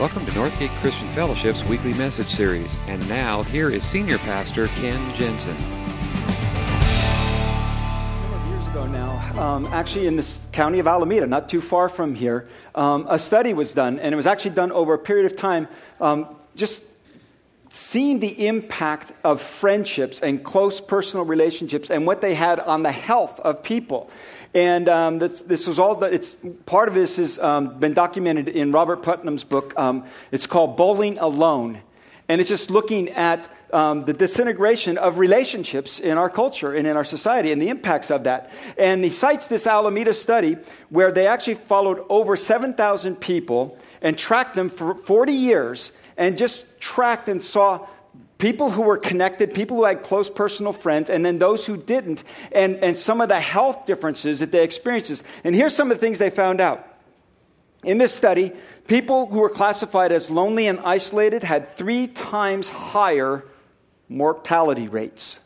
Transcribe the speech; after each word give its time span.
Welcome 0.00 0.24
to 0.24 0.32
Northgate 0.32 0.74
Christian 0.80 1.12
Fellowship's 1.12 1.62
weekly 1.64 1.92
message 1.92 2.30
series. 2.30 2.74
And 2.86 3.06
now, 3.06 3.42
here 3.42 3.68
is 3.68 3.84
Senior 3.84 4.16
Pastor 4.16 4.68
Ken 4.68 5.14
Jensen. 5.14 5.54
years 8.48 8.66
ago 8.68 8.86
now, 8.86 9.18
um, 9.38 9.66
actually 9.66 10.06
in 10.06 10.16
the 10.16 10.26
county 10.52 10.78
of 10.78 10.86
Alameda, 10.86 11.26
not 11.26 11.50
too 11.50 11.60
far 11.60 11.90
from 11.90 12.14
here, 12.14 12.48
um, 12.74 13.06
a 13.10 13.18
study 13.18 13.52
was 13.52 13.74
done, 13.74 13.98
and 13.98 14.14
it 14.14 14.16
was 14.16 14.26
actually 14.26 14.52
done 14.52 14.72
over 14.72 14.94
a 14.94 14.98
period 14.98 15.30
of 15.30 15.36
time, 15.36 15.68
um, 16.00 16.34
just 16.56 16.80
seeing 17.70 18.20
the 18.20 18.46
impact 18.46 19.12
of 19.22 19.42
friendships 19.42 20.20
and 20.20 20.42
close 20.42 20.80
personal 20.80 21.26
relationships 21.26 21.90
and 21.90 22.06
what 22.06 22.22
they 22.22 22.34
had 22.34 22.58
on 22.58 22.82
the 22.82 22.92
health 22.92 23.38
of 23.40 23.62
people. 23.62 24.10
And 24.54 24.88
um, 24.88 25.18
this, 25.20 25.42
this, 25.42 25.66
was 25.66 25.78
all, 25.78 26.02
it's, 26.02 26.34
part 26.66 26.88
of 26.88 26.94
this 26.94 27.18
has 27.18 27.38
um, 27.38 27.78
been 27.78 27.94
documented 27.94 28.48
in 28.48 28.72
Robert 28.72 29.02
Putnam's 29.02 29.44
book. 29.44 29.78
Um, 29.78 30.04
it's 30.32 30.46
called 30.46 30.76
Bowling 30.76 31.18
Alone. 31.18 31.80
And 32.28 32.40
it's 32.40 32.50
just 32.50 32.70
looking 32.70 33.08
at 33.10 33.48
um, 33.72 34.04
the 34.04 34.12
disintegration 34.12 34.98
of 34.98 35.18
relationships 35.18 36.00
in 36.00 36.18
our 36.18 36.30
culture 36.30 36.74
and 36.74 36.86
in 36.86 36.96
our 36.96 37.04
society 37.04 37.52
and 37.52 37.60
the 37.60 37.68
impacts 37.68 38.10
of 38.10 38.24
that. 38.24 38.50
And 38.78 39.04
he 39.04 39.10
cites 39.10 39.46
this 39.46 39.66
Alameda 39.66 40.14
study 40.14 40.56
where 40.90 41.12
they 41.12 41.26
actually 41.26 41.54
followed 41.54 42.04
over 42.08 42.36
7,000 42.36 43.16
people 43.16 43.78
and 44.00 44.16
tracked 44.18 44.54
them 44.56 44.68
for 44.68 44.94
40 44.94 45.32
years 45.32 45.92
and 46.16 46.36
just 46.36 46.64
tracked 46.80 47.28
and 47.28 47.42
saw 47.42 47.86
people 48.40 48.70
who 48.70 48.82
were 48.82 48.96
connected, 48.96 49.54
people 49.54 49.76
who 49.76 49.84
had 49.84 50.02
close 50.02 50.28
personal 50.28 50.72
friends, 50.72 51.10
and 51.10 51.24
then 51.24 51.38
those 51.38 51.66
who 51.66 51.76
didn't, 51.76 52.24
and, 52.50 52.76
and 52.76 52.96
some 52.98 53.20
of 53.20 53.28
the 53.28 53.38
health 53.38 53.86
differences 53.86 54.40
that 54.40 54.50
they 54.50 54.64
experienced. 54.64 55.22
And 55.44 55.54
here's 55.54 55.74
some 55.74 55.90
of 55.90 55.96
the 55.96 56.00
things 56.00 56.18
they 56.18 56.30
found 56.30 56.60
out. 56.60 56.86
In 57.84 57.98
this 57.98 58.12
study, 58.12 58.52
people 58.88 59.26
who 59.26 59.38
were 59.38 59.48
classified 59.48 60.12
as 60.12 60.28
lonely 60.28 60.66
and 60.66 60.80
isolated 60.80 61.44
had 61.44 61.76
three 61.76 62.06
times 62.06 62.68
higher 62.68 63.44
mortality 64.08 64.88
rates. 64.88 65.38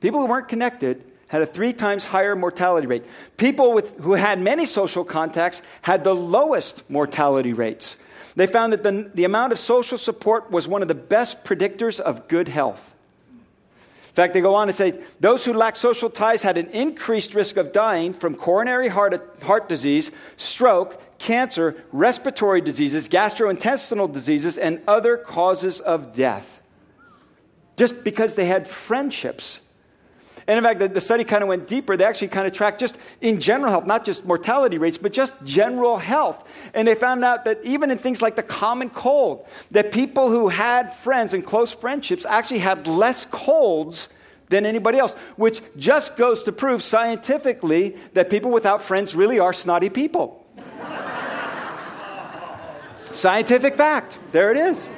People 0.00 0.20
who 0.20 0.26
weren't 0.26 0.48
connected 0.48 1.04
had 1.28 1.42
a 1.42 1.46
three 1.46 1.72
times 1.72 2.04
higher 2.04 2.34
mortality 2.34 2.86
rate. 2.86 3.04
People 3.36 3.72
with, 3.72 3.96
who 4.00 4.14
had 4.14 4.40
many 4.40 4.66
social 4.66 5.04
contacts 5.04 5.62
had 5.82 6.02
the 6.02 6.14
lowest 6.14 6.88
mortality 6.90 7.52
rates. 7.52 7.96
They 8.36 8.46
found 8.46 8.72
that 8.72 8.82
the, 8.82 9.10
the 9.14 9.24
amount 9.24 9.52
of 9.52 9.58
social 9.58 9.98
support 9.98 10.50
was 10.50 10.68
one 10.68 10.82
of 10.82 10.88
the 10.88 10.94
best 10.94 11.44
predictors 11.44 12.00
of 12.00 12.28
good 12.28 12.48
health. 12.48 12.94
In 13.30 14.14
fact, 14.14 14.34
they 14.34 14.40
go 14.40 14.54
on 14.56 14.66
to 14.66 14.72
say 14.72 15.00
those 15.20 15.44
who 15.44 15.52
lacked 15.52 15.76
social 15.76 16.10
ties 16.10 16.42
had 16.42 16.58
an 16.58 16.68
increased 16.70 17.34
risk 17.34 17.56
of 17.56 17.72
dying 17.72 18.12
from 18.12 18.34
coronary 18.34 18.88
heart, 18.88 19.42
heart 19.42 19.68
disease, 19.68 20.10
stroke, 20.36 21.00
cancer, 21.18 21.76
respiratory 21.92 22.60
diseases, 22.60 23.08
gastrointestinal 23.08 24.12
diseases, 24.12 24.58
and 24.58 24.80
other 24.88 25.16
causes 25.16 25.78
of 25.80 26.14
death. 26.14 26.60
Just 27.76 28.02
because 28.02 28.34
they 28.34 28.46
had 28.46 28.66
friendships 28.66 29.60
and 30.50 30.58
in 30.58 30.64
fact, 30.64 30.80
the, 30.80 30.88
the 30.88 31.00
study 31.00 31.22
kind 31.22 31.44
of 31.44 31.48
went 31.48 31.68
deeper. 31.68 31.96
They 31.96 32.02
actually 32.04 32.26
kind 32.26 32.44
of 32.44 32.52
tracked 32.52 32.80
just 32.80 32.96
in 33.20 33.40
general 33.40 33.70
health, 33.70 33.86
not 33.86 34.04
just 34.04 34.24
mortality 34.24 34.78
rates, 34.78 34.98
but 34.98 35.12
just 35.12 35.32
general 35.44 35.96
health. 35.96 36.42
And 36.74 36.88
they 36.88 36.96
found 36.96 37.24
out 37.24 37.44
that 37.44 37.60
even 37.62 37.92
in 37.92 37.98
things 37.98 38.20
like 38.20 38.34
the 38.34 38.42
common 38.42 38.90
cold, 38.90 39.46
that 39.70 39.92
people 39.92 40.28
who 40.28 40.48
had 40.48 40.92
friends 40.92 41.34
and 41.34 41.46
close 41.46 41.72
friendships 41.72 42.26
actually 42.26 42.58
had 42.58 42.88
less 42.88 43.26
colds 43.26 44.08
than 44.48 44.66
anybody 44.66 44.98
else, 44.98 45.14
which 45.36 45.62
just 45.76 46.16
goes 46.16 46.42
to 46.42 46.50
prove 46.50 46.82
scientifically 46.82 47.96
that 48.14 48.28
people 48.28 48.50
without 48.50 48.82
friends 48.82 49.14
really 49.14 49.38
are 49.38 49.52
snotty 49.52 49.88
people. 49.88 50.44
Scientific 53.12 53.76
fact. 53.76 54.18
There 54.32 54.50
it 54.50 54.56
is. 54.56 54.90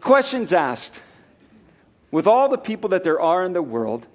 Questions 0.00 0.54
asked 0.54 0.92
with 2.10 2.26
all 2.26 2.48
the 2.48 2.58
people 2.58 2.90
that 2.90 3.04
there 3.04 3.20
are 3.20 3.44
in 3.44 3.52
the 3.52 3.62
world, 3.62 4.06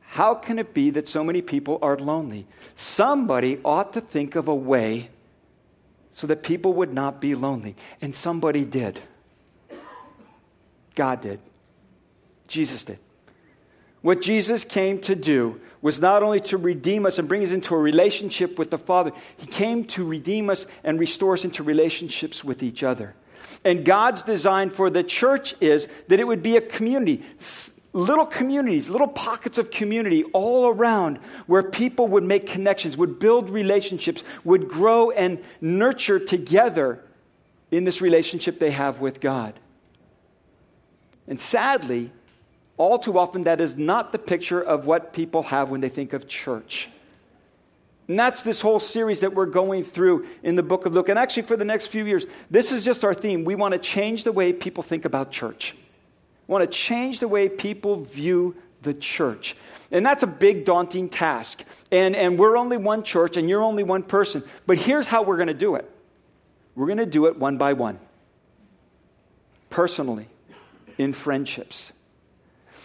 how 0.00 0.34
can 0.34 0.58
it 0.58 0.74
be 0.74 0.90
that 0.90 1.08
so 1.08 1.22
many 1.22 1.40
people 1.40 1.78
are 1.82 1.96
lonely? 1.96 2.46
Somebody 2.74 3.60
ought 3.64 3.92
to 3.92 4.00
think 4.00 4.34
of 4.34 4.48
a 4.48 4.54
way 4.54 5.10
so 6.12 6.26
that 6.26 6.42
people 6.42 6.72
would 6.74 6.92
not 6.92 7.20
be 7.20 7.34
lonely. 7.34 7.76
And 8.00 8.14
somebody 8.14 8.64
did. 8.64 9.00
God 10.94 11.20
did. 11.20 11.40
Jesus 12.48 12.84
did. 12.84 12.98
What 14.02 14.22
Jesus 14.22 14.64
came 14.64 15.00
to 15.02 15.14
do 15.14 15.60
was 15.82 16.00
not 16.00 16.22
only 16.22 16.40
to 16.40 16.56
redeem 16.56 17.06
us 17.06 17.18
and 17.18 17.28
bring 17.28 17.44
us 17.44 17.50
into 17.50 17.74
a 17.74 17.78
relationship 17.78 18.58
with 18.58 18.70
the 18.70 18.78
Father, 18.78 19.12
He 19.36 19.46
came 19.46 19.84
to 19.86 20.04
redeem 20.04 20.50
us 20.50 20.66
and 20.82 20.98
restore 20.98 21.34
us 21.34 21.44
into 21.44 21.62
relationships 21.62 22.42
with 22.42 22.62
each 22.62 22.82
other. 22.82 23.14
And 23.64 23.84
God's 23.84 24.22
design 24.22 24.70
for 24.70 24.90
the 24.90 25.02
church 25.02 25.54
is 25.60 25.88
that 26.08 26.20
it 26.20 26.26
would 26.26 26.42
be 26.42 26.56
a 26.56 26.60
community, 26.60 27.24
little 27.92 28.26
communities, 28.26 28.88
little 28.88 29.08
pockets 29.08 29.58
of 29.58 29.70
community 29.70 30.24
all 30.24 30.68
around 30.68 31.18
where 31.46 31.62
people 31.62 32.08
would 32.08 32.24
make 32.24 32.46
connections, 32.46 32.96
would 32.96 33.18
build 33.18 33.50
relationships, 33.50 34.22
would 34.44 34.68
grow 34.68 35.10
and 35.10 35.42
nurture 35.60 36.18
together 36.18 37.02
in 37.70 37.84
this 37.84 38.00
relationship 38.00 38.58
they 38.58 38.70
have 38.70 39.00
with 39.00 39.20
God. 39.20 39.54
And 41.26 41.40
sadly, 41.40 42.10
all 42.76 42.98
too 42.98 43.18
often, 43.18 43.44
that 43.44 43.60
is 43.60 43.76
not 43.76 44.10
the 44.10 44.18
picture 44.18 44.60
of 44.60 44.86
what 44.86 45.12
people 45.12 45.44
have 45.44 45.68
when 45.68 45.80
they 45.80 45.88
think 45.88 46.12
of 46.12 46.26
church. 46.26 46.88
And 48.10 48.18
that's 48.18 48.42
this 48.42 48.60
whole 48.60 48.80
series 48.80 49.20
that 49.20 49.34
we're 49.34 49.46
going 49.46 49.84
through 49.84 50.26
in 50.42 50.56
the 50.56 50.64
book 50.64 50.84
of 50.84 50.94
Luke. 50.94 51.08
And 51.08 51.16
actually, 51.16 51.44
for 51.44 51.56
the 51.56 51.64
next 51.64 51.86
few 51.86 52.04
years, 52.04 52.26
this 52.50 52.72
is 52.72 52.84
just 52.84 53.04
our 53.04 53.14
theme. 53.14 53.44
We 53.44 53.54
want 53.54 53.70
to 53.70 53.78
change 53.78 54.24
the 54.24 54.32
way 54.32 54.52
people 54.52 54.82
think 54.82 55.04
about 55.04 55.30
church, 55.30 55.76
we 56.48 56.52
want 56.52 56.68
to 56.68 56.76
change 56.76 57.20
the 57.20 57.28
way 57.28 57.48
people 57.48 58.02
view 58.02 58.56
the 58.82 58.94
church. 58.94 59.54
And 59.92 60.04
that's 60.04 60.24
a 60.24 60.26
big, 60.26 60.64
daunting 60.64 61.08
task. 61.08 61.62
And, 61.92 62.16
and 62.16 62.36
we're 62.36 62.56
only 62.56 62.78
one 62.78 63.04
church, 63.04 63.36
and 63.36 63.48
you're 63.48 63.62
only 63.62 63.84
one 63.84 64.02
person. 64.02 64.42
But 64.66 64.78
here's 64.78 65.06
how 65.06 65.22
we're 65.22 65.36
going 65.36 65.46
to 65.46 65.54
do 65.54 65.76
it 65.76 65.88
we're 66.74 66.86
going 66.86 66.98
to 66.98 67.06
do 67.06 67.26
it 67.26 67.38
one 67.38 67.58
by 67.58 67.74
one, 67.74 68.00
personally, 69.68 70.26
in 70.98 71.12
friendships. 71.12 71.92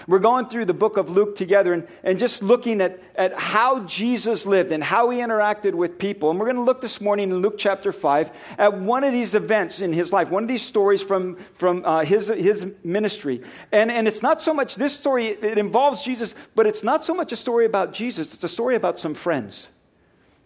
We're 0.07 0.19
going 0.19 0.47
through 0.47 0.66
the 0.66 0.73
book 0.73 0.97
of 0.97 1.09
Luke 1.09 1.35
together 1.35 1.73
and, 1.73 1.88
and 2.03 2.19
just 2.19 2.44
looking 2.44 2.81
at, 2.81 3.00
at 3.16 3.33
how 3.33 3.81
Jesus 3.81 4.45
lived 4.45 4.72
and 4.72 4.83
how 4.83 5.09
he 5.09 5.19
interacted 5.19 5.73
with 5.73 5.97
people. 5.97 6.29
And 6.29 6.39
we're 6.39 6.45
going 6.45 6.57
to 6.57 6.63
look 6.63 6.81
this 6.81 7.00
morning 7.00 7.29
in 7.29 7.38
Luke 7.38 7.56
chapter 7.57 7.91
5 7.91 8.31
at 8.57 8.78
one 8.78 9.03
of 9.03 9.13
these 9.13 9.35
events 9.35 9.81
in 9.81 9.94
his 9.94 10.11
life, 10.11 10.29
one 10.29 10.44
of 10.44 10.50
these 10.50 10.61
stories 10.61 11.01
from, 11.01 11.38
from 11.55 11.84
uh, 11.85 12.03
his, 12.03 12.28
his 12.28 12.67
ministry. 12.84 13.41
And, 13.72 13.91
and 13.91 14.07
it's 14.07 14.22
not 14.22 14.41
so 14.41 14.53
much 14.53 14.75
this 14.75 14.94
story, 14.94 15.28
it 15.28 15.57
involves 15.57 16.03
Jesus, 16.03 16.35
but 16.55 16.67
it's 16.67 16.84
not 16.84 17.05
so 17.05 17.13
much 17.13 17.31
a 17.31 17.35
story 17.38 17.66
about 17.66 17.94
Jesus, 17.94 18.34
it's 18.34 18.44
a 18.44 18.50
story 18.50 18.75
about 18.75 19.00
some 19.00 19.13
friends. 19.13 19.67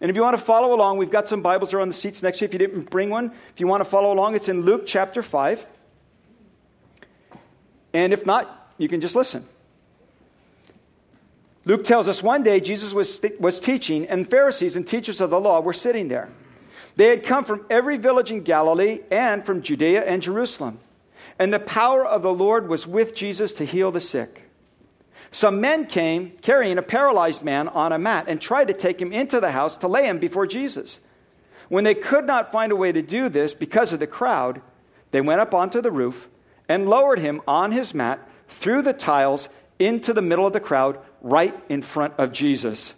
And 0.00 0.08
if 0.08 0.16
you 0.16 0.22
want 0.22 0.38
to 0.38 0.42
follow 0.42 0.74
along, 0.74 0.96
we've 0.96 1.10
got 1.10 1.28
some 1.28 1.42
Bibles 1.42 1.74
on 1.74 1.88
the 1.88 1.94
seats 1.94 2.22
next 2.22 2.38
to 2.38 2.44
you. 2.44 2.48
If 2.48 2.52
you 2.54 2.58
didn't 2.58 2.88
bring 2.88 3.10
one, 3.10 3.32
if 3.52 3.60
you 3.60 3.66
want 3.66 3.82
to 3.82 3.84
follow 3.84 4.12
along, 4.12 4.34
it's 4.34 4.48
in 4.48 4.62
Luke 4.62 4.84
chapter 4.86 5.22
5. 5.22 5.66
And 7.92 8.12
if 8.12 8.24
not, 8.24 8.59
you 8.80 8.88
can 8.88 9.02
just 9.02 9.14
listen. 9.14 9.46
Luke 11.66 11.84
tells 11.84 12.08
us 12.08 12.22
one 12.22 12.42
day 12.42 12.60
Jesus 12.60 12.94
was, 12.94 13.20
was 13.38 13.60
teaching, 13.60 14.06
and 14.06 14.28
Pharisees 14.28 14.74
and 14.74 14.86
teachers 14.86 15.20
of 15.20 15.28
the 15.28 15.38
law 15.38 15.60
were 15.60 15.74
sitting 15.74 16.08
there. 16.08 16.30
They 16.96 17.08
had 17.08 17.22
come 17.22 17.44
from 17.44 17.66
every 17.68 17.98
village 17.98 18.30
in 18.30 18.42
Galilee 18.42 19.00
and 19.10 19.44
from 19.44 19.60
Judea 19.60 20.02
and 20.04 20.22
Jerusalem. 20.22 20.80
And 21.38 21.52
the 21.52 21.60
power 21.60 22.04
of 22.04 22.22
the 22.22 22.32
Lord 22.32 22.68
was 22.68 22.86
with 22.86 23.14
Jesus 23.14 23.52
to 23.54 23.66
heal 23.66 23.92
the 23.92 24.00
sick. 24.00 24.44
Some 25.30 25.60
men 25.60 25.84
came 25.84 26.30
carrying 26.40 26.78
a 26.78 26.82
paralyzed 26.82 27.42
man 27.42 27.68
on 27.68 27.92
a 27.92 27.98
mat 27.98 28.24
and 28.28 28.40
tried 28.40 28.68
to 28.68 28.74
take 28.74 29.00
him 29.00 29.12
into 29.12 29.40
the 29.40 29.52
house 29.52 29.76
to 29.78 29.88
lay 29.88 30.06
him 30.06 30.18
before 30.18 30.46
Jesus. 30.46 30.98
When 31.68 31.84
they 31.84 31.94
could 31.94 32.26
not 32.26 32.50
find 32.50 32.72
a 32.72 32.76
way 32.76 32.92
to 32.92 33.02
do 33.02 33.28
this 33.28 33.52
because 33.52 33.92
of 33.92 34.00
the 34.00 34.06
crowd, 34.06 34.62
they 35.10 35.20
went 35.20 35.42
up 35.42 35.54
onto 35.54 35.82
the 35.82 35.92
roof 35.92 36.28
and 36.66 36.88
lowered 36.88 37.18
him 37.18 37.42
on 37.46 37.72
his 37.72 37.94
mat 37.94 38.26
through 38.50 38.82
the 38.82 38.92
tiles 38.92 39.48
into 39.78 40.12
the 40.12 40.22
middle 40.22 40.46
of 40.46 40.52
the 40.52 40.60
crowd, 40.60 40.98
right 41.22 41.54
in 41.68 41.82
front 41.82 42.14
of 42.18 42.32
Jesus. 42.32 42.94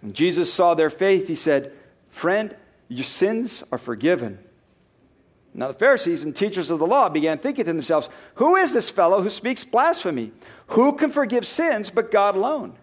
When 0.00 0.12
Jesus 0.12 0.52
saw 0.52 0.74
their 0.74 0.90
faith, 0.90 1.26
he 1.26 1.34
said, 1.34 1.72
Friend, 2.10 2.54
your 2.88 3.04
sins 3.04 3.64
are 3.72 3.78
forgiven. 3.78 4.38
Now, 5.56 5.68
the 5.68 5.74
Pharisees 5.74 6.24
and 6.24 6.34
teachers 6.34 6.70
of 6.70 6.78
the 6.78 6.86
law 6.86 7.08
began 7.08 7.38
thinking 7.38 7.64
to 7.64 7.72
themselves, 7.72 8.08
Who 8.36 8.56
is 8.56 8.72
this 8.72 8.90
fellow 8.90 9.22
who 9.22 9.30
speaks 9.30 9.64
blasphemy? 9.64 10.32
Who 10.68 10.92
can 10.92 11.10
forgive 11.10 11.46
sins 11.46 11.90
but 11.90 12.10
God 12.10 12.36
alone? 12.36 12.76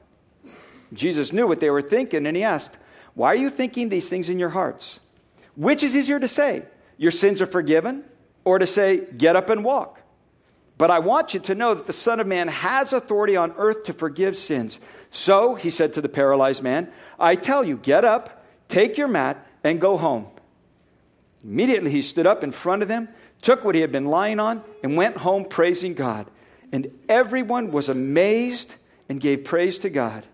Jesus 0.94 1.32
knew 1.32 1.48
what 1.48 1.60
they 1.60 1.70
were 1.70 1.82
thinking, 1.82 2.26
and 2.26 2.36
he 2.36 2.44
asked, 2.44 2.78
Why 3.14 3.30
are 3.34 3.36
you 3.36 3.50
thinking 3.50 3.90
these 3.90 4.10
things 4.10 4.30
in 4.30 4.40
your 4.40 4.50
hearts? 4.50 5.00
Which 5.56 5.84
is 5.84 5.96
easier 5.96 6.20
to 6.20 6.28
say, 6.28 6.64
Your 6.98 7.12
sins 7.12 7.42
are 7.42 7.46
forgiven, 7.46 8.04
or 8.44 8.60
to 8.60 8.68
say, 8.68 9.06
Get 9.18 9.36
up 9.36 9.50
and 9.50 9.64
walk? 9.64 10.01
But 10.82 10.90
I 10.90 10.98
want 10.98 11.36
you 11.36 11.40
to 11.42 11.54
know 11.54 11.76
that 11.76 11.86
the 11.86 11.94
Son 11.94 12.20
of 12.20 12.26
Man 12.26 12.48
has 12.48 12.92
authority 12.92 13.36
on 13.36 13.54
earth 13.56 13.84
to 13.84 13.94
forgive 13.94 14.36
sins. 14.36 14.80
So, 15.12 15.54
he 15.54 15.70
said 15.70 15.94
to 15.94 16.02
the 16.02 16.10
paralyzed 16.10 16.64
man, 16.64 16.92
I 17.20 17.36
tell 17.36 17.64
you, 17.64 17.78
get 17.78 18.04
up, 18.04 18.44
take 18.68 18.98
your 18.98 19.08
mat, 19.08 19.46
and 19.64 19.80
go 19.80 19.96
home. 19.96 20.26
Immediately 21.44 21.92
he 21.92 22.02
stood 22.02 22.26
up 22.26 22.44
in 22.44 22.52
front 22.52 22.82
of 22.82 22.88
them, 22.88 23.10
took 23.44 23.64
what 23.64 23.76
he 23.76 23.82
had 23.82 23.92
been 23.92 24.08
lying 24.08 24.40
on, 24.40 24.64
and 24.82 24.98
went 24.98 25.18
home 25.18 25.46
praising 25.46 25.94
God. 25.94 26.26
And 26.72 26.90
everyone 27.08 27.70
was 27.72 27.88
amazed 27.88 28.74
and 29.08 29.22
gave 29.22 29.44
praise 29.44 29.78
to 29.80 29.90
God. 29.92 30.26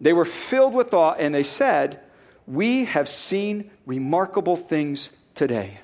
They 0.00 0.12
were 0.12 0.24
filled 0.24 0.74
with 0.74 0.94
awe, 0.94 1.14
and 1.14 1.34
they 1.34 1.42
said, 1.42 1.98
We 2.46 2.84
have 2.84 3.08
seen 3.08 3.68
remarkable 3.84 4.54
things 4.54 5.10
today. 5.34 5.80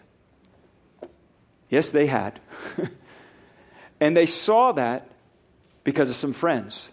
Yes, 1.68 1.90
they 1.90 2.06
had. 2.06 2.38
and 4.00 4.16
they 4.16 4.26
saw 4.26 4.72
that 4.72 5.08
because 5.84 6.08
of 6.08 6.16
some 6.16 6.32
friends. 6.32 6.88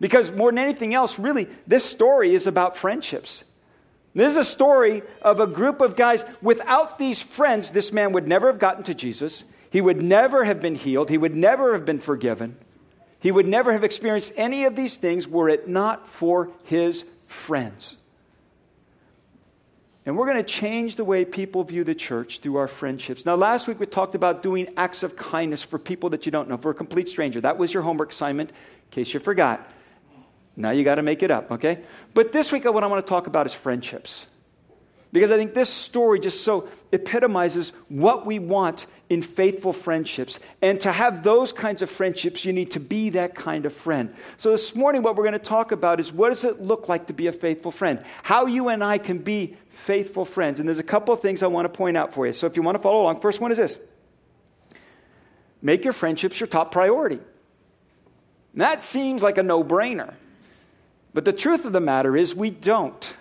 Because 0.00 0.30
more 0.30 0.50
than 0.50 0.58
anything 0.58 0.94
else, 0.94 1.18
really, 1.18 1.48
this 1.66 1.84
story 1.84 2.34
is 2.34 2.46
about 2.46 2.76
friendships. 2.76 3.44
This 4.14 4.32
is 4.32 4.36
a 4.36 4.44
story 4.44 5.02
of 5.22 5.40
a 5.40 5.46
group 5.46 5.80
of 5.80 5.96
guys. 5.96 6.24
Without 6.42 6.98
these 6.98 7.22
friends, 7.22 7.70
this 7.70 7.92
man 7.92 8.12
would 8.12 8.28
never 8.28 8.48
have 8.48 8.58
gotten 8.58 8.82
to 8.84 8.94
Jesus. 8.94 9.44
He 9.70 9.80
would 9.80 10.02
never 10.02 10.44
have 10.44 10.60
been 10.60 10.74
healed. 10.74 11.08
He 11.08 11.18
would 11.18 11.34
never 11.34 11.72
have 11.72 11.84
been 11.84 12.00
forgiven. 12.00 12.56
He 13.20 13.30
would 13.30 13.46
never 13.46 13.72
have 13.72 13.84
experienced 13.84 14.32
any 14.36 14.64
of 14.64 14.76
these 14.76 14.96
things 14.96 15.26
were 15.26 15.48
it 15.48 15.68
not 15.68 16.08
for 16.08 16.50
his 16.64 17.04
friends. 17.26 17.96
And 20.04 20.16
we're 20.16 20.26
going 20.26 20.38
to 20.38 20.42
change 20.42 20.96
the 20.96 21.04
way 21.04 21.24
people 21.24 21.62
view 21.62 21.84
the 21.84 21.94
church 21.94 22.40
through 22.40 22.56
our 22.56 22.66
friendships. 22.66 23.24
Now, 23.24 23.36
last 23.36 23.68
week 23.68 23.78
we 23.78 23.86
talked 23.86 24.16
about 24.16 24.42
doing 24.42 24.68
acts 24.76 25.04
of 25.04 25.14
kindness 25.14 25.62
for 25.62 25.78
people 25.78 26.10
that 26.10 26.26
you 26.26 26.32
don't 26.32 26.48
know, 26.48 26.56
for 26.56 26.70
a 26.70 26.74
complete 26.74 27.08
stranger. 27.08 27.40
That 27.40 27.56
was 27.56 27.72
your 27.72 27.84
homework 27.84 28.10
assignment, 28.10 28.50
in 28.50 28.56
case 28.90 29.14
you 29.14 29.20
forgot. 29.20 29.70
Now 30.56 30.70
you 30.70 30.82
got 30.82 30.96
to 30.96 31.02
make 31.02 31.22
it 31.22 31.30
up, 31.30 31.52
okay? 31.52 31.84
But 32.14 32.32
this 32.32 32.50
week, 32.50 32.64
what 32.64 32.82
I 32.82 32.86
want 32.88 33.04
to 33.04 33.08
talk 33.08 33.28
about 33.28 33.46
is 33.46 33.54
friendships. 33.54 34.26
Because 35.12 35.30
I 35.30 35.36
think 35.36 35.52
this 35.52 35.68
story 35.68 36.18
just 36.18 36.40
so 36.40 36.68
epitomizes 36.90 37.74
what 37.88 38.24
we 38.24 38.38
want 38.38 38.86
in 39.10 39.20
faithful 39.20 39.74
friendships. 39.74 40.40
And 40.62 40.80
to 40.80 40.90
have 40.90 41.22
those 41.22 41.52
kinds 41.52 41.82
of 41.82 41.90
friendships, 41.90 42.46
you 42.46 42.52
need 42.54 42.70
to 42.70 42.80
be 42.80 43.10
that 43.10 43.34
kind 43.34 43.66
of 43.66 43.74
friend. 43.74 44.14
So 44.38 44.50
this 44.50 44.74
morning, 44.74 45.02
what 45.02 45.16
we're 45.16 45.24
going 45.24 45.34
to 45.34 45.38
talk 45.38 45.70
about 45.70 46.00
is 46.00 46.10
what 46.10 46.30
does 46.30 46.44
it 46.44 46.62
look 46.62 46.88
like 46.88 47.08
to 47.08 47.12
be 47.12 47.26
a 47.26 47.32
faithful 47.32 47.70
friend? 47.70 48.02
How 48.22 48.46
you 48.46 48.70
and 48.70 48.82
I 48.82 48.96
can 48.96 49.18
be 49.18 49.58
faithful 49.68 50.24
friends. 50.24 50.60
And 50.60 50.66
there's 50.68 50.78
a 50.78 50.82
couple 50.82 51.12
of 51.12 51.20
things 51.20 51.42
I 51.42 51.46
want 51.46 51.66
to 51.66 51.76
point 51.76 51.98
out 51.98 52.14
for 52.14 52.26
you. 52.26 52.32
So 52.32 52.46
if 52.46 52.56
you 52.56 52.62
want 52.62 52.76
to 52.76 52.82
follow 52.82 53.02
along, 53.02 53.20
first 53.20 53.38
one 53.40 53.52
is 53.52 53.58
this 53.58 53.78
make 55.60 55.84
your 55.84 55.92
friendships 55.92 56.40
your 56.40 56.46
top 56.46 56.72
priority. 56.72 57.20
that 58.54 58.82
seems 58.82 59.22
like 59.22 59.36
a 59.36 59.42
no 59.42 59.62
brainer. 59.62 60.14
But 61.12 61.26
the 61.26 61.34
truth 61.34 61.66
of 61.66 61.74
the 61.74 61.80
matter 61.80 62.16
is, 62.16 62.34
we 62.34 62.48
don't. 62.50 63.14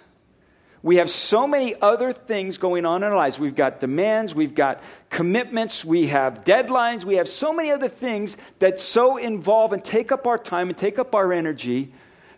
We 0.83 0.95
have 0.95 1.12
so 1.12 1.45
many 1.45 1.80
other 1.80 2.12
things 2.12 2.57
going 2.57 2.86
on 2.86 3.04
in 3.04 3.10
our 3.10 3.16
lives. 3.16 3.38
We've 3.38 3.56
got 3.56 3.80
demands, 3.80 4.33
we've 4.33 4.56
got 4.56 4.81
commitments, 5.10 5.86
we 5.86 6.07
have 6.07 6.44
deadlines, 6.44 7.04
we 7.04 7.16
have 7.16 7.28
so 7.28 7.54
many 7.54 7.69
other 7.69 7.88
things 7.88 8.36
that 8.60 8.80
so 8.80 9.18
involve 9.18 9.74
and 9.74 9.86
take 9.86 10.12
up 10.12 10.25
our 10.25 10.39
time 10.39 10.69
and 10.69 10.78
take 10.78 10.98
up 10.98 11.13
our 11.13 11.31
energy 11.31 11.94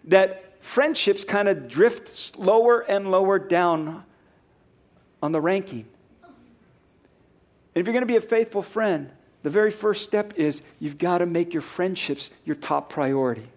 that 0.05 0.61
friendships 0.61 1.23
kind 1.23 1.47
of 1.47 1.69
drift 1.69 2.37
lower 2.37 2.81
and 2.81 3.11
lower 3.11 3.39
down 3.39 4.03
on 5.21 5.31
the 5.31 5.39
ranking. 5.39 5.85
And 6.23 7.81
if 7.81 7.87
you're 7.87 7.93
going 7.93 8.01
to 8.01 8.05
be 8.05 8.17
a 8.17 8.21
faithful 8.21 8.61
friend, 8.61 9.09
the 9.41 9.49
very 9.49 9.71
first 9.71 10.03
step 10.03 10.33
is 10.35 10.61
you've 10.79 10.97
got 10.97 11.19
to 11.19 11.25
make 11.25 11.53
your 11.53 11.61
friendships 11.61 12.29
your 12.43 12.55
top 12.57 12.89
priority. 12.89 13.47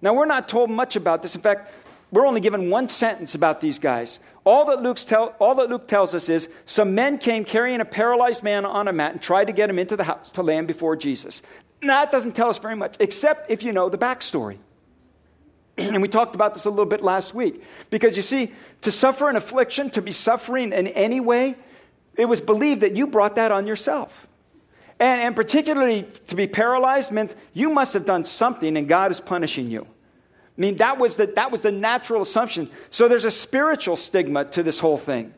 Now, 0.00 0.14
we're 0.14 0.26
not 0.26 0.48
told 0.48 0.70
much 0.70 0.94
about 0.94 1.22
this. 1.22 1.34
In 1.34 1.40
fact, 1.40 1.72
we're 2.10 2.26
only 2.26 2.40
given 2.40 2.70
one 2.70 2.88
sentence 2.88 3.34
about 3.34 3.60
these 3.60 3.78
guys. 3.78 4.18
All 4.44 4.64
that, 4.66 4.96
tell, 5.06 5.34
all 5.38 5.54
that 5.56 5.68
Luke 5.68 5.88
tells 5.88 6.14
us 6.14 6.28
is 6.28 6.48
some 6.64 6.94
men 6.94 7.18
came 7.18 7.44
carrying 7.44 7.80
a 7.80 7.84
paralyzed 7.84 8.42
man 8.42 8.64
on 8.64 8.88
a 8.88 8.92
mat 8.92 9.12
and 9.12 9.20
tried 9.20 9.46
to 9.46 9.52
get 9.52 9.68
him 9.68 9.78
into 9.78 9.96
the 9.96 10.04
house 10.04 10.30
to 10.32 10.42
land 10.42 10.66
before 10.66 10.96
Jesus. 10.96 11.42
Now, 11.82 12.00
that 12.00 12.10
doesn't 12.10 12.32
tell 12.32 12.48
us 12.48 12.58
very 12.58 12.76
much, 12.76 12.96
except 12.98 13.50
if 13.50 13.62
you 13.62 13.72
know 13.72 13.88
the 13.88 13.98
backstory. 13.98 14.58
and 15.78 16.00
we 16.00 16.08
talked 16.08 16.34
about 16.34 16.54
this 16.54 16.64
a 16.64 16.70
little 16.70 16.86
bit 16.86 17.02
last 17.02 17.34
week. 17.34 17.62
Because 17.90 18.16
you 18.16 18.22
see, 18.22 18.52
to 18.82 18.90
suffer 18.90 19.28
an 19.28 19.36
affliction, 19.36 19.90
to 19.90 20.02
be 20.02 20.12
suffering 20.12 20.72
in 20.72 20.88
any 20.88 21.20
way, 21.20 21.56
it 22.16 22.24
was 22.24 22.40
believed 22.40 22.80
that 22.80 22.96
you 22.96 23.06
brought 23.06 23.36
that 23.36 23.52
on 23.52 23.66
yourself. 23.66 24.26
And, 24.98 25.20
and 25.20 25.36
particularly 25.36 26.08
to 26.28 26.34
be 26.34 26.46
paralyzed 26.46 27.12
meant 27.12 27.34
you 27.52 27.70
must 27.70 27.92
have 27.92 28.04
done 28.04 28.24
something 28.24 28.76
and 28.76 28.88
God 28.88 29.12
is 29.12 29.20
punishing 29.20 29.70
you. 29.70 29.86
I 30.58 30.60
mean, 30.60 30.76
that 30.78 30.98
was, 30.98 31.14
the, 31.14 31.26
that 31.26 31.52
was 31.52 31.60
the 31.60 31.70
natural 31.70 32.20
assumption. 32.20 32.68
So 32.90 33.06
there's 33.06 33.24
a 33.24 33.30
spiritual 33.30 33.96
stigma 33.96 34.44
to 34.46 34.64
this 34.64 34.80
whole 34.80 34.98
thing. 34.98 35.32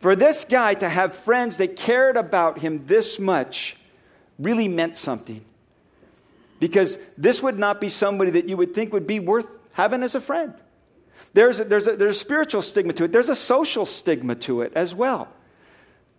For 0.00 0.14
this 0.14 0.44
guy 0.44 0.74
to 0.74 0.88
have 0.88 1.14
friends 1.14 1.56
that 1.56 1.74
cared 1.74 2.18
about 2.18 2.58
him 2.58 2.84
this 2.86 3.18
much 3.18 3.76
really 4.38 4.68
meant 4.68 4.98
something. 4.98 5.42
Because 6.60 6.98
this 7.16 7.42
would 7.42 7.58
not 7.58 7.80
be 7.80 7.88
somebody 7.88 8.30
that 8.32 8.48
you 8.48 8.58
would 8.58 8.74
think 8.74 8.92
would 8.92 9.06
be 9.06 9.20
worth 9.20 9.46
having 9.72 10.02
as 10.02 10.14
a 10.14 10.20
friend. 10.20 10.52
There's 11.32 11.60
a, 11.60 11.64
there's, 11.64 11.86
a, 11.86 11.96
there's 11.96 12.16
a 12.16 12.20
spiritual 12.20 12.60
stigma 12.60 12.92
to 12.94 13.04
it, 13.04 13.12
there's 13.12 13.28
a 13.30 13.34
social 13.34 13.86
stigma 13.86 14.34
to 14.36 14.60
it 14.60 14.72
as 14.74 14.94
well. 14.94 15.28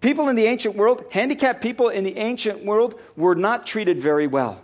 People 0.01 0.29
in 0.29 0.35
the 0.35 0.45
ancient 0.45 0.75
world, 0.75 1.03
handicapped 1.11 1.61
people 1.61 1.89
in 1.89 2.03
the 2.03 2.17
ancient 2.17 2.65
world, 2.65 2.99
were 3.15 3.35
not 3.35 3.65
treated 3.65 4.01
very 4.01 4.27
well. 4.27 4.61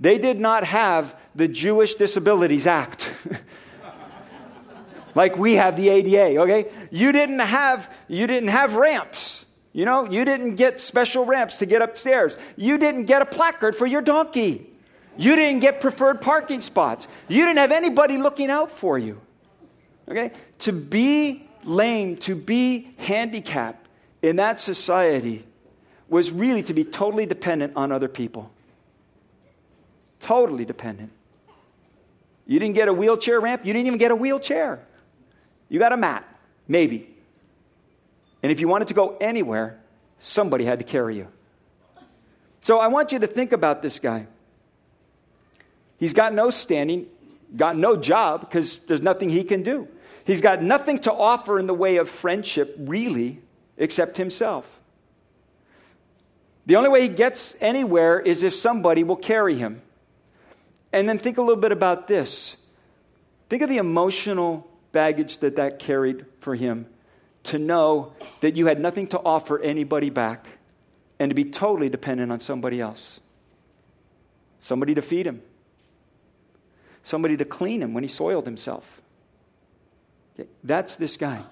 They 0.00 0.18
did 0.18 0.40
not 0.40 0.64
have 0.64 1.16
the 1.34 1.48
Jewish 1.48 1.94
Disabilities 1.94 2.66
Act. 2.66 3.08
like 5.14 5.36
we 5.36 5.54
have 5.54 5.76
the 5.76 5.88
ADA, 5.88 6.40
okay? 6.40 6.70
You 6.90 7.12
didn't 7.12 7.38
have 7.38 7.90
you 8.08 8.26
didn't 8.26 8.48
have 8.48 8.76
ramps. 8.76 9.44
You 9.72 9.84
know, 9.84 10.08
you 10.08 10.24
didn't 10.24 10.54
get 10.54 10.80
special 10.80 11.24
ramps 11.24 11.58
to 11.58 11.66
get 11.66 11.82
upstairs. 11.82 12.36
You 12.56 12.78
didn't 12.78 13.06
get 13.06 13.22
a 13.22 13.26
placard 13.26 13.74
for 13.74 13.86
your 13.86 14.02
donkey. 14.02 14.70
You 15.16 15.34
didn't 15.36 15.60
get 15.60 15.80
preferred 15.80 16.20
parking 16.20 16.60
spots. 16.60 17.06
You 17.28 17.44
didn't 17.44 17.58
have 17.58 17.72
anybody 17.72 18.16
looking 18.16 18.50
out 18.50 18.70
for 18.70 18.98
you. 18.98 19.20
Okay? 20.08 20.32
To 20.60 20.72
be 20.72 21.48
lame, 21.64 22.16
to 22.18 22.34
be 22.34 22.94
handicapped, 22.98 23.88
in 24.22 24.36
that 24.36 24.58
society 24.58 25.44
was 26.08 26.30
really 26.30 26.62
to 26.62 26.72
be 26.72 26.84
totally 26.84 27.26
dependent 27.26 27.74
on 27.76 27.92
other 27.92 28.08
people. 28.08 28.50
Totally 30.24 30.64
dependent. 30.64 31.12
You 32.46 32.58
didn't 32.58 32.76
get 32.76 32.88
a 32.88 32.94
wheelchair 32.94 33.38
ramp, 33.40 33.66
you 33.66 33.74
didn't 33.74 33.86
even 33.86 33.98
get 33.98 34.10
a 34.10 34.16
wheelchair. 34.16 34.80
You 35.68 35.78
got 35.78 35.92
a 35.92 35.98
mat, 35.98 36.26
maybe. 36.66 37.14
And 38.42 38.50
if 38.50 38.58
you 38.58 38.66
wanted 38.66 38.88
to 38.88 38.94
go 38.94 39.18
anywhere, 39.20 39.78
somebody 40.20 40.64
had 40.64 40.78
to 40.78 40.84
carry 40.84 41.18
you. 41.18 41.28
So 42.62 42.78
I 42.78 42.86
want 42.86 43.12
you 43.12 43.18
to 43.18 43.26
think 43.26 43.52
about 43.52 43.82
this 43.82 43.98
guy. 43.98 44.26
He's 45.98 46.14
got 46.14 46.32
no 46.32 46.48
standing, 46.48 47.06
got 47.54 47.76
no 47.76 47.94
job 47.94 48.40
because 48.40 48.78
there's 48.78 49.02
nothing 49.02 49.28
he 49.28 49.44
can 49.44 49.62
do. 49.62 49.86
He's 50.24 50.40
got 50.40 50.62
nothing 50.62 51.00
to 51.00 51.12
offer 51.12 51.58
in 51.58 51.66
the 51.66 51.74
way 51.74 51.96
of 51.96 52.08
friendship, 52.08 52.74
really 52.78 53.42
except 53.76 54.16
himself. 54.16 54.66
The 56.64 56.76
only 56.76 56.88
way 56.88 57.02
he 57.02 57.08
gets 57.08 57.54
anywhere 57.60 58.20
is 58.20 58.42
if 58.42 58.54
somebody 58.54 59.04
will 59.04 59.16
carry 59.16 59.56
him. 59.56 59.82
And 60.94 61.08
then 61.08 61.18
think 61.18 61.38
a 61.38 61.42
little 61.42 61.60
bit 61.60 61.72
about 61.72 62.06
this. 62.06 62.54
Think 63.48 63.62
of 63.62 63.68
the 63.68 63.78
emotional 63.78 64.70
baggage 64.92 65.38
that 65.38 65.56
that 65.56 65.80
carried 65.80 66.24
for 66.38 66.54
him 66.54 66.86
to 67.42 67.58
know 67.58 68.12
that 68.42 68.54
you 68.54 68.66
had 68.66 68.78
nothing 68.78 69.08
to 69.08 69.18
offer 69.18 69.58
anybody 69.58 70.08
back 70.08 70.46
and 71.18 71.30
to 71.30 71.34
be 71.34 71.46
totally 71.46 71.88
dependent 71.88 72.30
on 72.30 72.38
somebody 72.38 72.80
else. 72.80 73.18
Somebody 74.60 74.94
to 74.94 75.02
feed 75.02 75.26
him, 75.26 75.42
somebody 77.02 77.36
to 77.38 77.44
clean 77.44 77.82
him 77.82 77.92
when 77.92 78.04
he 78.04 78.08
soiled 78.08 78.44
himself. 78.46 79.02
Okay, 80.38 80.48
that's 80.62 80.94
this 80.94 81.16
guy. 81.16 81.42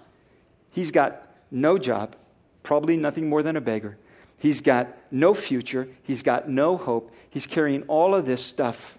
He's 0.71 0.93
got 0.93 1.21
no 1.51 1.79
job, 1.79 2.15
probably 2.63 2.97
nothing 2.97 3.29
more 3.29 3.43
than 3.43 3.57
a 3.57 3.61
beggar. 3.61 3.99
He's 4.39 4.61
got 4.61 4.97
no 5.11 5.35
future. 5.35 5.89
He's 6.05 6.23
got 6.23 6.49
no 6.49 6.77
hope. 6.77 7.13
He's 7.29 7.49
carrying 7.49 7.83
all 7.83 8.15
of 8.15 8.25
this 8.25 8.43
stuff. 8.43 8.99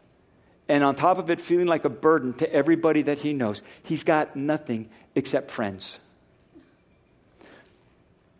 And 0.67 0.83
on 0.83 0.95
top 0.95 1.17
of 1.17 1.29
it, 1.29 1.41
feeling 1.41 1.67
like 1.67 1.85
a 1.85 1.89
burden 1.89 2.33
to 2.35 2.51
everybody 2.51 3.01
that 3.03 3.19
he 3.19 3.33
knows. 3.33 3.61
He's 3.83 4.03
got 4.03 4.35
nothing 4.35 4.89
except 5.15 5.51
friends. 5.51 5.99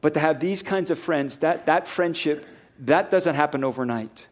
But 0.02 0.14
to 0.16 0.20
have 0.20 0.40
these 0.40 0.64
kinds 0.64 0.90
of 0.90 1.00
friends, 1.00 1.38
that, 1.38 1.66
that 1.66 1.88
friendship, 1.88 2.46
that 2.80 3.12
doesn't 3.12 3.36
happen 3.36 3.64
overnight. 3.64 4.26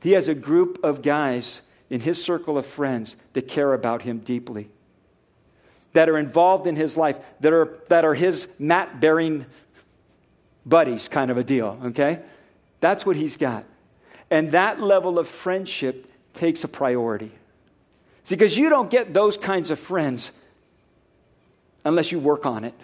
He 0.00 0.12
has 0.12 0.28
a 0.28 0.34
group 0.34 0.78
of 0.84 1.02
guys 1.02 1.62
in 1.90 2.00
his 2.00 2.22
circle 2.22 2.58
of 2.58 2.66
friends 2.66 3.16
that 3.32 3.48
care 3.48 3.72
about 3.72 4.02
him 4.02 4.18
deeply 4.18 4.68
that 5.92 6.08
are 6.08 6.18
involved 6.18 6.66
in 6.66 6.76
his 6.76 6.96
life, 6.96 7.18
that 7.40 7.52
are, 7.52 7.78
that 7.88 8.04
are 8.04 8.14
his 8.14 8.46
mat 8.58 9.00
bearing 9.00 9.46
buddies, 10.66 11.08
kind 11.08 11.30
of 11.30 11.36
a 11.36 11.44
deal, 11.44 11.78
okay? 11.86 12.20
That's 12.80 13.06
what 13.06 13.16
he's 13.16 13.36
got. 13.36 13.64
And 14.30 14.52
that 14.52 14.80
level 14.80 15.18
of 15.18 15.26
friendship 15.26 16.06
takes 16.34 16.64
a 16.64 16.68
priority. 16.68 17.32
See, 18.24 18.34
because 18.34 18.56
you 18.56 18.68
don't 18.68 18.90
get 18.90 19.14
those 19.14 19.36
kinds 19.36 19.70
of 19.70 19.78
friends 19.78 20.30
unless 21.84 22.12
you 22.12 22.18
work 22.18 22.44
on 22.44 22.64
it. 22.64 22.74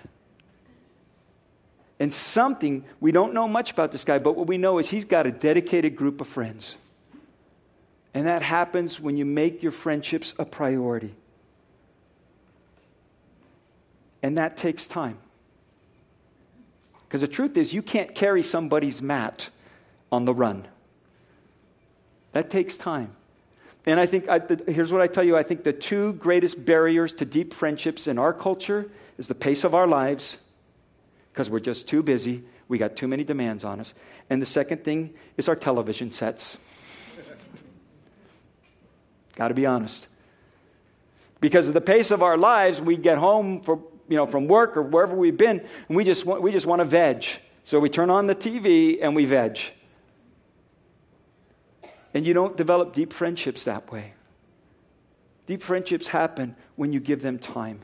And 2.00 2.12
something, 2.12 2.84
we 3.00 3.12
don't 3.12 3.34
know 3.34 3.46
much 3.46 3.70
about 3.70 3.92
this 3.92 4.04
guy, 4.04 4.18
but 4.18 4.36
what 4.36 4.46
we 4.46 4.58
know 4.58 4.78
is 4.78 4.88
he's 4.88 5.04
got 5.04 5.26
a 5.26 5.30
dedicated 5.30 5.96
group 5.96 6.20
of 6.20 6.26
friends. 6.26 6.76
And 8.14 8.26
that 8.26 8.42
happens 8.42 9.00
when 9.00 9.16
you 9.16 9.24
make 9.24 9.62
your 9.62 9.72
friendships 9.72 10.34
a 10.38 10.44
priority. 10.44 11.14
And 14.22 14.38
that 14.38 14.56
takes 14.56 14.88
time. 14.88 15.18
Because 17.06 17.20
the 17.20 17.28
truth 17.28 17.56
is, 17.56 17.72
you 17.72 17.82
can't 17.82 18.14
carry 18.14 18.42
somebody's 18.42 19.02
mat 19.02 19.50
on 20.10 20.24
the 20.24 20.34
run. 20.34 20.66
That 22.32 22.50
takes 22.50 22.76
time. 22.76 23.14
And 23.86 24.00
I 24.00 24.06
think, 24.06 24.28
I, 24.28 24.38
the, 24.38 24.72
here's 24.72 24.92
what 24.92 25.02
I 25.02 25.06
tell 25.06 25.24
you 25.24 25.36
I 25.36 25.42
think 25.42 25.64
the 25.64 25.72
two 25.72 26.14
greatest 26.14 26.64
barriers 26.64 27.12
to 27.14 27.24
deep 27.24 27.52
friendships 27.52 28.06
in 28.06 28.18
our 28.18 28.32
culture 28.32 28.90
is 29.18 29.28
the 29.28 29.34
pace 29.34 29.64
of 29.64 29.74
our 29.74 29.86
lives, 29.86 30.38
because 31.32 31.50
we're 31.50 31.60
just 31.60 31.86
too 31.86 32.02
busy. 32.02 32.44
We 32.66 32.78
got 32.78 32.96
too 32.96 33.06
many 33.06 33.24
demands 33.24 33.62
on 33.62 33.78
us. 33.78 33.92
And 34.30 34.40
the 34.40 34.46
second 34.46 34.84
thing 34.84 35.12
is 35.36 35.48
our 35.48 35.56
television 35.56 36.12
sets. 36.12 36.56
got 39.36 39.48
to 39.48 39.54
be 39.54 39.66
honest. 39.66 40.06
Because 41.40 41.68
of 41.68 41.74
the 41.74 41.82
pace 41.82 42.10
of 42.10 42.22
our 42.22 42.38
lives, 42.38 42.80
we 42.80 42.96
get 42.96 43.18
home 43.18 43.60
for, 43.60 43.82
you 44.08 44.16
know, 44.16 44.26
from 44.26 44.48
work 44.48 44.78
or 44.78 44.82
wherever 44.82 45.14
we've 45.14 45.36
been, 45.36 45.60
and 45.88 45.96
we 45.96 46.04
just, 46.04 46.24
want, 46.24 46.40
we 46.40 46.52
just 46.52 46.64
want 46.64 46.80
to 46.80 46.86
veg. 46.86 47.26
So 47.64 47.78
we 47.78 47.90
turn 47.90 48.08
on 48.08 48.26
the 48.26 48.34
TV 48.34 48.98
and 49.02 49.14
we 49.14 49.26
veg. 49.26 49.58
And 52.14 52.25
you 52.25 52.33
don't 52.33 52.56
develop 52.56 52.94
deep 52.94 53.12
friendships 53.12 53.64
that 53.64 53.90
way. 53.92 54.14
Deep 55.47 55.62
friendships 55.62 56.09
happen 56.09 56.56
when 56.76 56.92
you 56.92 57.00
give 57.00 57.21
them 57.21 57.38
time, 57.38 57.83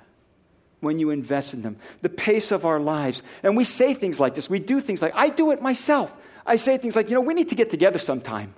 when 0.81 0.99
you 0.99 1.11
invest 1.11 1.53
in 1.53 1.63
them. 1.63 1.77
The 2.01 2.09
pace 2.09 2.53
of 2.53 2.65
our 2.65 2.81
lives. 2.81 3.23
And 3.43 3.57
we 3.57 3.65
say 3.65 3.93
things 3.93 4.19
like 4.19 4.35
this. 4.35 4.49
We 4.49 4.61
do 4.61 4.81
things 4.81 5.03
like, 5.03 5.13
I 5.15 5.29
do 5.29 5.51
it 5.51 5.61
myself. 5.61 6.15
I 6.47 6.57
say 6.57 6.79
things 6.79 6.97
like, 6.97 7.09
you 7.11 7.15
know, 7.17 7.21
we 7.21 7.35
need 7.35 7.51
to 7.51 7.55
get 7.55 7.69
together 7.69 7.99
sometime. 7.99 8.55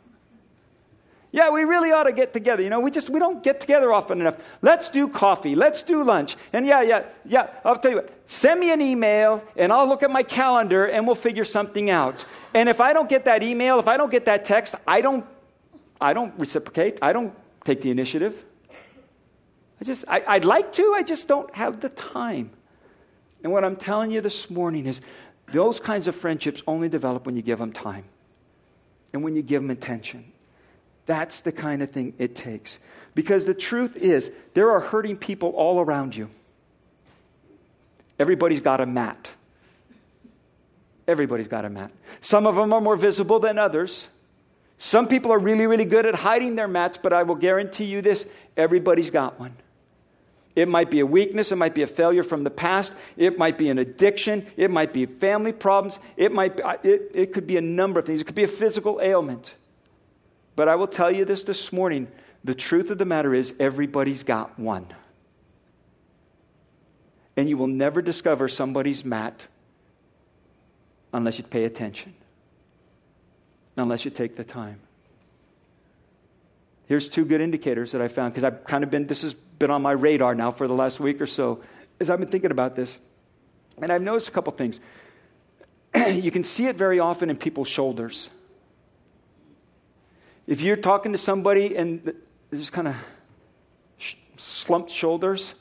Yeah, 1.33 1.49
we 1.49 1.65
really 1.65 1.93
ought 1.93 2.05
to 2.05 2.13
get 2.13 2.35
together. 2.35 2.63
You 2.63 2.69
know, 2.69 2.81
we 2.81 2.91
just 2.91 3.09
we 3.09 3.19
don't 3.19 3.43
get 3.43 3.59
together 3.59 3.91
often 3.91 4.21
enough. 4.21 4.37
Let's 4.61 4.91
do 4.91 5.09
coffee. 5.09 5.55
Let's 5.55 5.83
do 5.83 6.05
lunch. 6.05 6.37
And 6.53 6.67
yeah, 6.67 6.83
yeah, 6.83 7.05
yeah. 7.25 7.49
I'll 7.65 7.77
tell 7.77 7.91
you 7.91 7.97
what. 7.99 8.11
Send 8.27 8.61
me 8.61 8.71
an 8.71 8.83
email, 8.83 9.43
and 9.57 9.73
I'll 9.73 9.89
look 9.89 10.03
at 10.03 10.11
my 10.11 10.23
calendar, 10.23 10.85
and 10.85 11.07
we'll 11.07 11.15
figure 11.15 11.45
something 11.45 11.89
out. 11.89 12.27
And 12.53 12.69
if 12.69 12.83
I 12.83 12.93
don't 12.93 13.09
get 13.09 13.25
that 13.25 13.43
email, 13.43 13.79
if 13.79 13.89
I 13.89 13.97
don't 13.97 14.11
get 14.11 14.27
that 14.27 14.45
text, 14.45 14.75
I 14.87 15.01
don't 15.01 15.25
I 16.03 16.13
don't 16.13 16.39
reciprocate. 16.39 16.99
I 17.01 17.13
don't 17.13 17.35
take 17.65 17.81
the 17.81 17.91
initiative. 17.91 18.45
I 19.81 19.85
just, 19.85 20.05
I, 20.09 20.23
I'd 20.27 20.45
like 20.45 20.73
to, 20.75 20.95
I 20.95 21.03
just 21.03 21.29
don't 21.29 21.53
have 21.55 21.81
the 21.81 21.89
time. 21.89 22.51
And 23.43 23.53
what 23.53 23.65
I'm 23.65 23.77
telling 23.77 24.11
you 24.11 24.21
this 24.21 24.51
morning 24.51 24.87
is 24.87 25.01
those 25.53 25.81
kinds 25.81 26.07
of 26.07 26.15
friendships 26.15 26.63
only 26.67 26.89
develop 26.89 27.27
when 27.27 27.37
you 27.37 27.43
give 27.43 27.59
them 27.59 27.73
time 27.73 28.05
and 29.13 29.23
when 29.25 29.35
you 29.35 29.43
give 29.43 29.63
them 29.63 29.71
attention. 29.71 30.33
That's 31.07 31.41
the 31.41 31.53
kind 31.53 31.83
of 31.83 31.91
thing 31.91 32.15
it 32.19 32.37
takes. 32.37 32.79
Because 33.15 33.45
the 33.45 33.55
truth 33.55 33.97
is, 33.97 34.31
there 34.55 34.71
are 34.71 34.81
hurting 34.81 35.17
people 35.17 35.51
all 35.51 35.81
around 35.81 36.15
you. 36.15 36.31
Everybody's 38.19 38.61
got 38.61 38.81
a 38.81 38.87
mat. 38.87 39.31
Everybody's 41.09 41.49
got 41.49 41.65
a 41.65 41.71
mat. 41.71 41.91
Some 42.21 42.47
of 42.47 42.55
them 42.55 42.73
are 42.73 42.81
more 42.81 42.97
visible 42.97 43.41
than 43.41 43.59
others. 43.59 44.07
Some 44.83 45.07
people 45.07 45.33
are 45.33 45.39
really, 45.39 45.69
really 45.69 45.85
good 45.85 46.07
at 46.07 46.17
hiding 46.17 46.57
their 46.57 46.67
mats, 46.67 46.99
but 47.01 47.13
I 47.13 47.23
will 47.23 47.37
guarantee 47.37 47.85
you 47.85 48.03
this 48.03 48.27
everybody's 48.57 49.13
got 49.13 49.39
one. 49.39 49.55
It 50.57 50.67
might 50.67 50.91
be 50.91 50.99
a 50.99 51.07
weakness, 51.07 51.53
it 51.53 51.57
might 51.57 51.73
be 51.73 51.83
a 51.83 51.87
failure 51.87 52.25
from 52.25 52.43
the 52.43 52.51
past, 52.51 52.93
it 53.17 53.39
might 53.39 53.57
be 53.57 53.69
an 53.69 53.79
addiction, 53.79 54.45
it 54.57 54.73
might 54.73 54.93
be 54.93 55.07
family 55.07 55.53
problems, 55.53 56.01
it, 56.17 56.33
might 56.33 56.57
be, 56.57 56.65
it, 56.83 57.13
it 57.15 57.33
could 57.33 57.47
be 57.47 57.57
a 57.57 57.61
number 57.61 58.01
of 58.01 58.07
things, 58.07 58.23
it 58.23 58.25
could 58.25 58.35
be 58.35 58.43
a 58.43 58.49
physical 58.49 59.01
ailment. 59.01 59.55
But 60.57 60.69
I 60.69 60.75
will 60.75 60.89
tell 60.89 61.13
you 61.13 61.25
this 61.25 61.45
this 61.45 61.73
morning 61.73 62.09
the 62.43 62.55
truth 62.57 62.91
of 62.91 62.99
the 62.99 63.05
matter 63.05 63.33
is, 63.33 63.55
everybody's 63.61 64.25
got 64.25 64.59
one. 64.59 64.89
And 67.37 67.49
you 67.49 67.57
will 67.57 67.69
never 67.69 68.03
discover 68.03 68.49
somebody's 68.49 69.05
mat 69.05 69.47
unless 71.13 71.39
you 71.39 71.45
pay 71.45 71.67
attention 71.67 72.15
unless 73.77 74.05
you 74.05 74.11
take 74.11 74.37
the 74.37 74.45
time. 74.45 74.81
Here's 76.87 77.09
two 77.09 77.25
good 77.25 77.41
indicators 77.41 77.93
that 77.93 78.03
I 78.03 78.09
found 78.09 78.35
because 78.35 78.45
I've 78.45 78.65
kind 78.65 78.85
of 78.85 78.91
been, 78.91 79.07
this 79.07 79.23
has 79.23 79.35
been 79.35 79.71
on 79.71 79.83
my 79.83 79.93
radar 79.93 80.35
now 80.35 80.51
for 80.51 80.69
the 80.69 80.75
last 80.75 81.01
week 81.01 81.21
or 81.21 81.27
so 81.27 81.63
as 82.01 82.11
I've 82.11 82.19
been 82.19 82.29
thinking 82.29 82.51
about 82.51 82.77
this. 82.77 82.99
And 83.81 83.91
I've 83.91 84.03
noticed 84.03 84.29
a 84.29 84.33
couple 84.33 84.53
things. 84.53 84.81
you 86.11 86.31
can 86.31 86.45
see 86.45 86.67
it 86.67 86.77
very 86.77 86.99
often 86.99 87.31
in 87.31 87.37
people's 87.37 87.69
shoulders. 87.69 88.29
If 90.47 90.61
you're 90.61 90.77
talking 90.77 91.13
to 91.13 91.19
somebody 91.19 91.77
and 91.77 92.05
they're 92.05 92.59
just 92.59 92.73
kind 92.73 92.89
of 92.89 92.97
sh- 93.99 94.17
slumped 94.37 94.91
shoulders, 94.91 95.55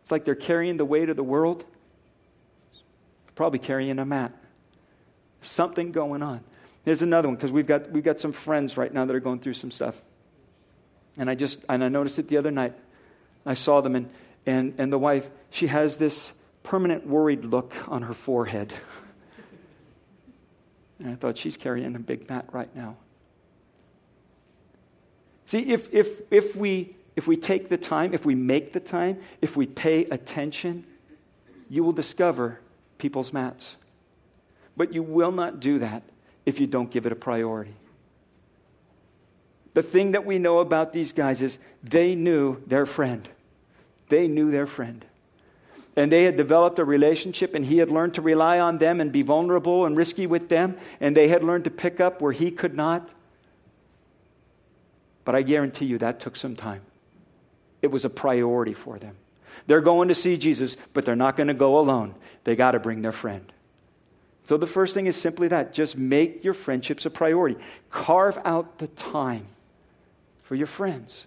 it's 0.00 0.10
like 0.10 0.24
they're 0.24 0.34
carrying 0.34 0.76
the 0.76 0.84
weight 0.84 1.10
of 1.10 1.16
the 1.16 1.22
world. 1.22 1.64
Probably 3.34 3.58
carrying 3.58 3.98
a 3.98 4.04
mat. 4.04 4.32
something 5.42 5.92
going 5.92 6.22
on. 6.22 6.40
Here's 6.88 7.02
another 7.02 7.28
one 7.28 7.36
because 7.36 7.52
we've 7.52 7.66
got, 7.66 7.90
we've 7.90 8.02
got 8.02 8.18
some 8.18 8.32
friends 8.32 8.78
right 8.78 8.90
now 8.90 9.04
that 9.04 9.14
are 9.14 9.20
going 9.20 9.40
through 9.40 9.52
some 9.52 9.70
stuff. 9.70 10.00
And 11.18 11.28
I 11.28 11.34
just, 11.34 11.58
and 11.68 11.84
I 11.84 11.90
noticed 11.90 12.18
it 12.18 12.28
the 12.28 12.38
other 12.38 12.50
night. 12.50 12.74
I 13.44 13.52
saw 13.52 13.82
them, 13.82 13.94
and, 13.94 14.08
and, 14.46 14.74
and 14.78 14.90
the 14.90 14.98
wife, 14.98 15.28
she 15.50 15.66
has 15.66 15.98
this 15.98 16.32
permanent 16.62 17.06
worried 17.06 17.44
look 17.44 17.74
on 17.88 18.00
her 18.04 18.14
forehead. 18.14 18.72
and 20.98 21.10
I 21.10 21.14
thought, 21.16 21.36
she's 21.36 21.58
carrying 21.58 21.94
a 21.94 21.98
big 21.98 22.26
mat 22.30 22.46
right 22.52 22.74
now. 22.74 22.96
See, 25.44 25.70
if, 25.70 25.92
if, 25.92 26.08
if, 26.30 26.56
we, 26.56 26.96
if 27.16 27.26
we 27.26 27.36
take 27.36 27.68
the 27.68 27.76
time, 27.76 28.14
if 28.14 28.24
we 28.24 28.34
make 28.34 28.72
the 28.72 28.80
time, 28.80 29.20
if 29.42 29.58
we 29.58 29.66
pay 29.66 30.06
attention, 30.06 30.86
you 31.68 31.84
will 31.84 31.92
discover 31.92 32.60
people's 32.96 33.30
mats. 33.30 33.76
But 34.74 34.94
you 34.94 35.02
will 35.02 35.32
not 35.32 35.60
do 35.60 35.80
that 35.80 36.02
if 36.48 36.58
you 36.58 36.66
don't 36.66 36.90
give 36.90 37.06
it 37.06 37.12
a 37.12 37.16
priority. 37.16 37.74
The 39.74 39.82
thing 39.82 40.12
that 40.12 40.24
we 40.24 40.38
know 40.38 40.58
about 40.58 40.92
these 40.92 41.12
guys 41.12 41.42
is 41.42 41.58
they 41.84 42.14
knew 42.14 42.62
their 42.66 42.86
friend. 42.86 43.28
They 44.08 44.26
knew 44.26 44.50
their 44.50 44.66
friend. 44.66 45.04
And 45.94 46.10
they 46.10 46.24
had 46.24 46.36
developed 46.36 46.78
a 46.78 46.84
relationship, 46.84 47.54
and 47.54 47.64
he 47.64 47.78
had 47.78 47.90
learned 47.90 48.14
to 48.14 48.22
rely 48.22 48.58
on 48.58 48.78
them 48.78 49.00
and 49.00 49.12
be 49.12 49.22
vulnerable 49.22 49.84
and 49.84 49.96
risky 49.96 50.26
with 50.26 50.48
them, 50.48 50.76
and 51.00 51.16
they 51.16 51.28
had 51.28 51.44
learned 51.44 51.64
to 51.64 51.70
pick 51.70 52.00
up 52.00 52.20
where 52.20 52.32
he 52.32 52.50
could 52.50 52.74
not. 52.74 53.10
But 55.24 55.34
I 55.34 55.42
guarantee 55.42 55.84
you 55.84 55.98
that 55.98 56.20
took 56.20 56.36
some 56.36 56.56
time. 56.56 56.80
It 57.82 57.90
was 57.90 58.04
a 58.04 58.10
priority 58.10 58.74
for 58.74 58.98
them. 58.98 59.16
They're 59.66 59.82
going 59.82 60.08
to 60.08 60.14
see 60.14 60.38
Jesus, 60.38 60.76
but 60.94 61.04
they're 61.04 61.14
not 61.14 61.36
going 61.36 61.48
to 61.48 61.54
go 61.54 61.78
alone. 61.78 62.14
They 62.44 62.56
got 62.56 62.72
to 62.72 62.80
bring 62.80 63.02
their 63.02 63.12
friend. 63.12 63.52
So 64.48 64.56
the 64.56 64.66
first 64.66 64.94
thing 64.94 65.06
is 65.06 65.14
simply 65.14 65.48
that 65.48 65.74
just 65.74 65.94
make 65.94 66.42
your 66.42 66.54
friendships 66.54 67.04
a 67.04 67.10
priority. 67.10 67.60
Carve 67.90 68.38
out 68.46 68.78
the 68.78 68.86
time 68.86 69.46
for 70.42 70.54
your 70.54 70.66
friends. 70.66 71.26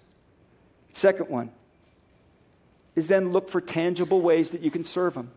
Second 0.93 1.29
one 1.29 1.51
is 2.95 3.07
then 3.07 3.31
look 3.31 3.47
for 3.47 3.61
tangible 3.61 4.21
ways 4.21 4.49
that 4.49 4.61
you 4.61 4.71
can 4.71 4.83
serve 4.83 5.13
them. 5.13 5.29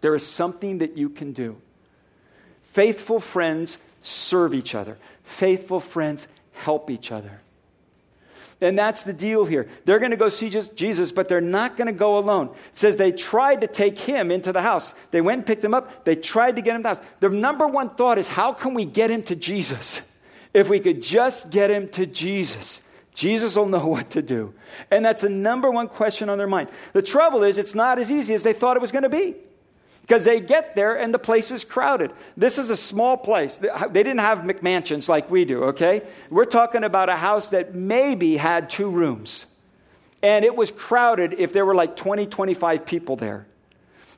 There 0.00 0.16
is 0.16 0.26
something 0.26 0.78
that 0.78 0.96
you 0.96 1.10
can 1.10 1.32
do. 1.32 1.58
Faithful 2.72 3.20
friends 3.20 3.78
serve 4.02 4.52
each 4.52 4.74
other, 4.74 4.98
faithful 5.22 5.78
friends 5.78 6.26
help 6.54 6.90
each 6.90 7.12
other. 7.12 7.40
And 8.60 8.78
that's 8.78 9.02
the 9.02 9.12
deal 9.12 9.46
here. 9.46 9.68
They're 9.84 9.98
going 9.98 10.10
to 10.10 10.16
go 10.16 10.28
see 10.28 10.50
Jesus, 10.50 11.12
but 11.12 11.28
they're 11.28 11.40
not 11.40 11.76
going 11.76 11.86
to 11.86 11.92
go 11.92 12.18
alone. 12.18 12.48
It 12.48 12.78
says 12.78 12.96
they 12.96 13.12
tried 13.12 13.62
to 13.62 13.66
take 13.66 13.98
him 13.98 14.30
into 14.30 14.52
the 14.52 14.60
house. 14.60 14.92
They 15.12 15.22
went 15.22 15.38
and 15.38 15.46
picked 15.46 15.64
him 15.64 15.72
up. 15.72 16.04
They 16.04 16.16
tried 16.16 16.56
to 16.56 16.62
get 16.62 16.76
him 16.76 16.82
to 16.82 16.82
the 16.82 16.94
house. 16.96 17.04
Their 17.20 17.30
number 17.30 17.66
one 17.66 17.90
thought 17.90 18.18
is, 18.18 18.28
how 18.28 18.52
can 18.52 18.74
we 18.74 18.84
get 18.84 19.10
him 19.10 19.22
to 19.24 19.36
Jesus? 19.36 20.02
If 20.52 20.68
we 20.68 20.78
could 20.80 21.02
just 21.02 21.48
get 21.48 21.70
him 21.70 21.88
to 21.90 22.04
Jesus, 22.04 22.80
Jesus 23.14 23.56
will 23.56 23.66
know 23.66 23.86
what 23.86 24.10
to 24.10 24.20
do. 24.20 24.52
And 24.90 25.04
that's 25.04 25.22
the 25.22 25.30
number 25.30 25.70
one 25.70 25.88
question 25.88 26.28
on 26.28 26.36
their 26.36 26.46
mind. 26.46 26.68
The 26.92 27.02
trouble 27.02 27.42
is, 27.42 27.56
it's 27.56 27.74
not 27.74 27.98
as 27.98 28.10
easy 28.10 28.34
as 28.34 28.42
they 28.42 28.52
thought 28.52 28.76
it 28.76 28.80
was 28.80 28.92
going 28.92 29.04
to 29.04 29.08
be 29.08 29.36
because 30.10 30.24
they 30.24 30.40
get 30.40 30.74
there 30.74 30.98
and 30.98 31.14
the 31.14 31.20
place 31.20 31.52
is 31.52 31.64
crowded. 31.64 32.10
This 32.36 32.58
is 32.58 32.68
a 32.70 32.76
small 32.76 33.16
place. 33.16 33.58
They 33.58 34.02
didn't 34.02 34.18
have 34.18 34.38
McMansions 34.38 35.08
like 35.08 35.30
we 35.30 35.44
do, 35.44 35.66
okay? 35.66 36.02
We're 36.30 36.46
talking 36.46 36.82
about 36.82 37.08
a 37.08 37.14
house 37.14 37.50
that 37.50 37.76
maybe 37.76 38.36
had 38.36 38.70
two 38.70 38.90
rooms. 38.90 39.46
And 40.20 40.44
it 40.44 40.56
was 40.56 40.72
crowded 40.72 41.34
if 41.34 41.52
there 41.52 41.64
were 41.64 41.76
like 41.76 41.94
20, 41.94 42.26
25 42.26 42.84
people 42.84 43.14
there. 43.14 43.46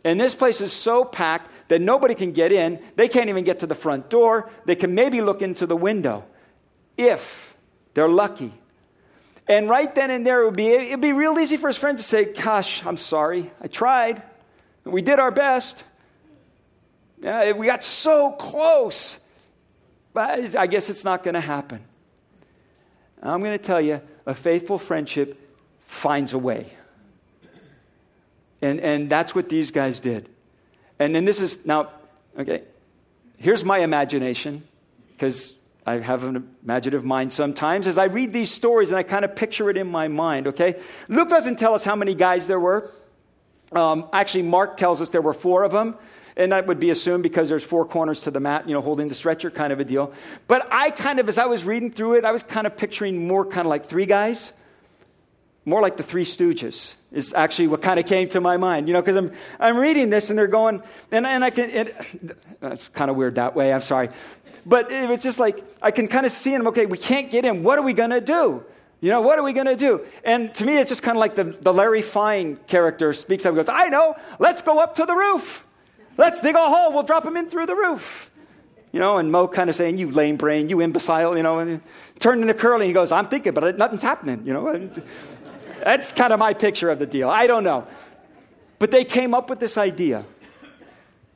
And 0.03 0.19
this 0.19 0.35
place 0.35 0.63
is 0.63 0.73
so 0.73 1.05
packed 1.05 1.51
that 1.69 1.83
nobody 1.83 2.15
can 2.15 2.33
get 2.33 2.53
in. 2.53 2.81
They 2.97 3.07
can't 3.07 3.29
even 3.29 3.45
get 3.45 3.59
to 3.59 3.67
the 3.67 3.75
front 3.75 4.09
door. 4.09 4.49
They 4.65 4.77
can 4.77 4.95
maybe 4.95 5.21
look 5.21 5.43
into 5.43 5.67
the 5.67 5.77
window 5.77 6.25
if 6.97 7.55
they're 7.93 8.09
lucky. 8.09 8.55
And 9.47 9.69
right 9.69 9.95
then 9.95 10.11
and 10.11 10.27
there, 10.27 10.41
it 10.41 10.47
would 10.47 10.57
be, 10.57 10.69
it'd 10.69 11.03
be 11.03 11.13
real 11.13 11.39
easy 11.39 11.59
for 11.59 11.67
his 11.67 11.77
friends 11.77 12.01
to 12.01 12.09
say, 12.09 12.33
Gosh, 12.33 12.83
I'm 12.87 12.97
sorry. 12.97 13.53
I 13.61 13.67
tried. 13.67 14.23
We 14.85 15.03
did 15.03 15.19
our 15.19 15.31
best. 15.31 15.85
Yeah, 17.21 17.53
we 17.53 17.67
got 17.67 17.85
so 17.85 18.33
close. 18.33 19.19
But 20.13 20.57
I 20.57 20.67
guess 20.67 20.91
it's 20.91 21.05
not 21.05 21.23
going 21.23 21.35
to 21.35 21.41
happen. 21.41 21.81
I'm 23.23 23.41
going 23.41 23.57
to 23.59 23.65
tell 23.65 23.81
you 23.81 24.01
a 24.27 24.35
faithful 24.35 24.79
friendship 24.79 25.39
finds 25.87 26.33
a 26.33 26.39
way. 26.39 26.73
And, 28.61 28.81
and 28.81 29.09
that's 29.09 29.35
what 29.35 29.49
these 29.49 29.71
guys 29.71 30.01
did. 30.01 30.29
And 30.99 31.15
then 31.15 31.25
this 31.25 31.41
is 31.41 31.65
now, 31.65 31.91
okay, 32.39 32.63
here's 33.39 33.65
my 33.65 33.79
imagination, 33.79 34.63
because 35.13 35.55
I 35.87 35.99
have 35.99 36.25
an 36.25 36.49
imaginative 36.63 37.05
mind 37.05 37.33
sometimes. 37.33 37.87
As 37.87 37.99
I 37.99 38.05
read 38.05 38.33
these 38.33 38.51
stories 38.51 38.91
and 38.91 38.99
I 38.99 39.03
kind 39.03 39.25
of 39.25 39.35
picture 39.35 39.71
it 39.71 39.77
in 39.77 39.89
my 39.89 40.09
mind, 40.09 40.49
okay? 40.49 40.81
Luke 41.09 41.29
doesn't 41.29 41.59
tell 41.59 41.75
us 41.75 41.83
how 41.83 41.97
many 41.97 42.15
guys 42.15 42.47
there 42.47 42.61
were. 42.61 42.91
Um, 43.77 44.09
actually, 44.13 44.43
Mark 44.43 44.77
tells 44.77 45.01
us 45.01 45.09
there 45.11 45.23
were 45.23 45.35
four 45.35 45.65
of 45.65 45.73
them. 45.73 45.97
And 46.35 46.53
that 46.53 46.67
would 46.67 46.81
be 46.81 46.89
assumed 46.89 47.23
because 47.23 47.51
there's 47.51 47.63
four 47.63 47.85
corners 47.85 48.23
to 48.23 48.31
the 48.31 48.41
mat, 48.41 48.67
you 48.67 48.73
know, 48.73 48.81
holding 48.81 49.11
the 49.11 49.15
stretcher 49.15 49.51
kind 49.51 49.71
of 49.71 49.81
a 49.81 49.85
deal. 49.85 50.15
But 50.49 50.67
I 50.73 50.89
kind 50.89 51.21
of, 51.21 51.29
as 51.29 51.37
I 51.37 51.45
was 51.45 51.63
reading 51.63 51.93
through 51.93 52.15
it, 52.15 52.25
I 52.25 52.33
was 52.33 52.43
kind 52.43 52.67
of 52.67 52.75
picturing 52.75 53.29
more 53.29 53.45
kind 53.45 53.67
of 53.67 53.67
like 53.67 53.85
three 53.85 54.07
guys, 54.07 54.51
more 55.67 55.83
like 55.83 55.99
the 55.99 56.03
Three 56.03 56.25
Stooges 56.25 56.95
is 57.13 57.35
actually 57.35 57.69
what 57.69 57.83
kind 57.83 58.01
of 58.01 58.07
came 58.07 58.31
to 58.31 58.41
my 58.41 58.57
mind, 58.57 58.89
you 58.89 58.95
know, 58.95 59.03
because 59.03 59.17
I'm, 59.17 59.33
I'm 59.61 59.77
reading 59.77 60.09
this 60.09 60.31
and 60.31 60.39
they're 60.39 60.47
going, 60.47 60.83
and, 61.11 61.27
and 61.27 61.45
I 61.45 61.51
can, 61.51 61.69
it, 61.69 61.95
that's 62.61 62.89
kind 62.89 63.11
of 63.11 63.17
weird 63.17 63.35
that 63.35 63.55
way, 63.55 63.71
I'm 63.71 63.83
sorry. 63.83 64.09
But 64.65 64.91
it 64.91 65.07
was 65.09 65.19
just 65.19 65.39
like, 65.39 65.63
I 65.83 65.91
can 65.91 66.09
kind 66.09 66.25
of 66.25 66.33
see 66.33 66.51
them, 66.51 66.67
okay, 66.69 66.87
we 66.87 66.97
can't 66.97 67.31
get 67.31 67.45
in. 67.45 67.63
What 67.63 67.79
are 67.79 67.83
we 67.83 67.93
going 67.93 68.11
to 68.11 68.23
do? 68.23 68.65
You 69.03 69.11
know, 69.11 69.21
what 69.21 69.37
are 69.37 69.43
we 69.43 69.53
going 69.53 69.67
to 69.67 69.77
do? 69.77 70.07
And 70.25 70.55
to 70.55 70.65
me, 70.65 70.79
it's 70.79 70.89
just 70.89 71.03
kind 71.03 71.17
of 71.17 71.21
like 71.21 71.35
the, 71.35 71.43
the 71.43 71.73
Larry 71.73 72.03
Fine 72.03 72.57
character 72.69 73.13
speaks 73.13 73.45
up 73.45 73.51
and 73.51 73.57
goes, 73.57 73.67
I 73.69 73.89
know, 73.89 74.15
let's 74.39 74.63
go 74.63 74.79
up 74.79 74.95
to 74.95 75.05
the 75.05 75.15
roof. 75.15 75.67
Let's 76.17 76.41
dig 76.41 76.55
a 76.55 76.61
hole. 76.61 76.93
We'll 76.93 77.03
drop 77.03 77.27
him 77.27 77.37
in 77.37 77.51
through 77.51 77.67
the 77.67 77.75
roof. 77.75 78.31
You 78.93 79.01
know, 79.01 79.17
and 79.17 79.33
Moe 79.33 79.49
kind 79.49 79.69
of 79.69 79.75
saying, 79.75 79.99
You 79.99 80.11
lame 80.11 80.37
brain, 80.37 80.69
you 80.69 80.81
imbecile, 80.81 81.37
you 81.37 81.43
know, 81.43 81.59
and 81.59 81.81
turned 82.21 82.43
into 82.43 82.55
Curly. 82.55 82.87
He 82.87 82.93
goes, 82.93 83.11
I'm 83.11 83.27
thinking, 83.27 83.55
but 83.55 83.77
nothing's 83.77 84.03
happening, 84.03 84.47
you 84.47 84.53
know. 84.53 84.91
That's 85.83 86.13
kind 86.13 86.33
of 86.33 86.39
my 86.39 86.55
picture 86.55 86.89
of 86.89 87.01
the 87.01 87.07
deal. 87.07 87.29
I 87.29 87.49
don't 87.49 87.65
know. 87.65 87.89
But 88.79 88.93
they 88.93 89.05
came 89.05 89.35
up 89.35 89.51
with 89.51 89.59
this 89.59 89.77
idea. 89.77 90.25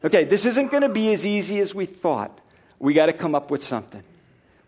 Okay, 0.04 0.22
this 0.22 0.44
isn't 0.44 0.70
going 0.70 0.82
to 0.82 0.88
be 0.88 1.12
as 1.12 1.26
easy 1.26 1.58
as 1.58 1.74
we 1.74 1.86
thought. 1.86 2.38
We 2.78 2.94
got 2.94 3.06
to 3.06 3.12
come 3.12 3.34
up 3.34 3.50
with 3.50 3.64
something. 3.64 4.04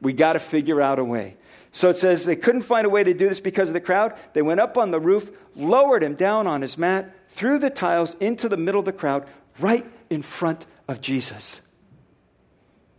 We 0.00 0.14
got 0.14 0.32
to 0.32 0.40
figure 0.40 0.80
out 0.80 0.98
a 0.98 1.04
way. 1.04 1.36
So 1.72 1.90
it 1.90 1.98
says 1.98 2.24
they 2.24 2.36
couldn't 2.36 2.62
find 2.62 2.86
a 2.86 2.90
way 2.90 3.04
to 3.04 3.14
do 3.14 3.28
this 3.28 3.40
because 3.40 3.68
of 3.68 3.74
the 3.74 3.80
crowd. 3.80 4.14
They 4.32 4.42
went 4.42 4.60
up 4.60 4.76
on 4.78 4.90
the 4.90 5.00
roof, 5.00 5.30
lowered 5.54 6.02
him 6.02 6.14
down 6.14 6.46
on 6.46 6.62
his 6.62 6.78
mat, 6.78 7.14
through 7.30 7.58
the 7.58 7.70
tiles 7.70 8.16
into 8.20 8.48
the 8.48 8.56
middle 8.56 8.78
of 8.78 8.84
the 8.84 8.92
crowd, 8.92 9.28
right 9.60 9.86
in 10.10 10.22
front 10.22 10.66
of 10.88 11.00
Jesus. 11.00 11.60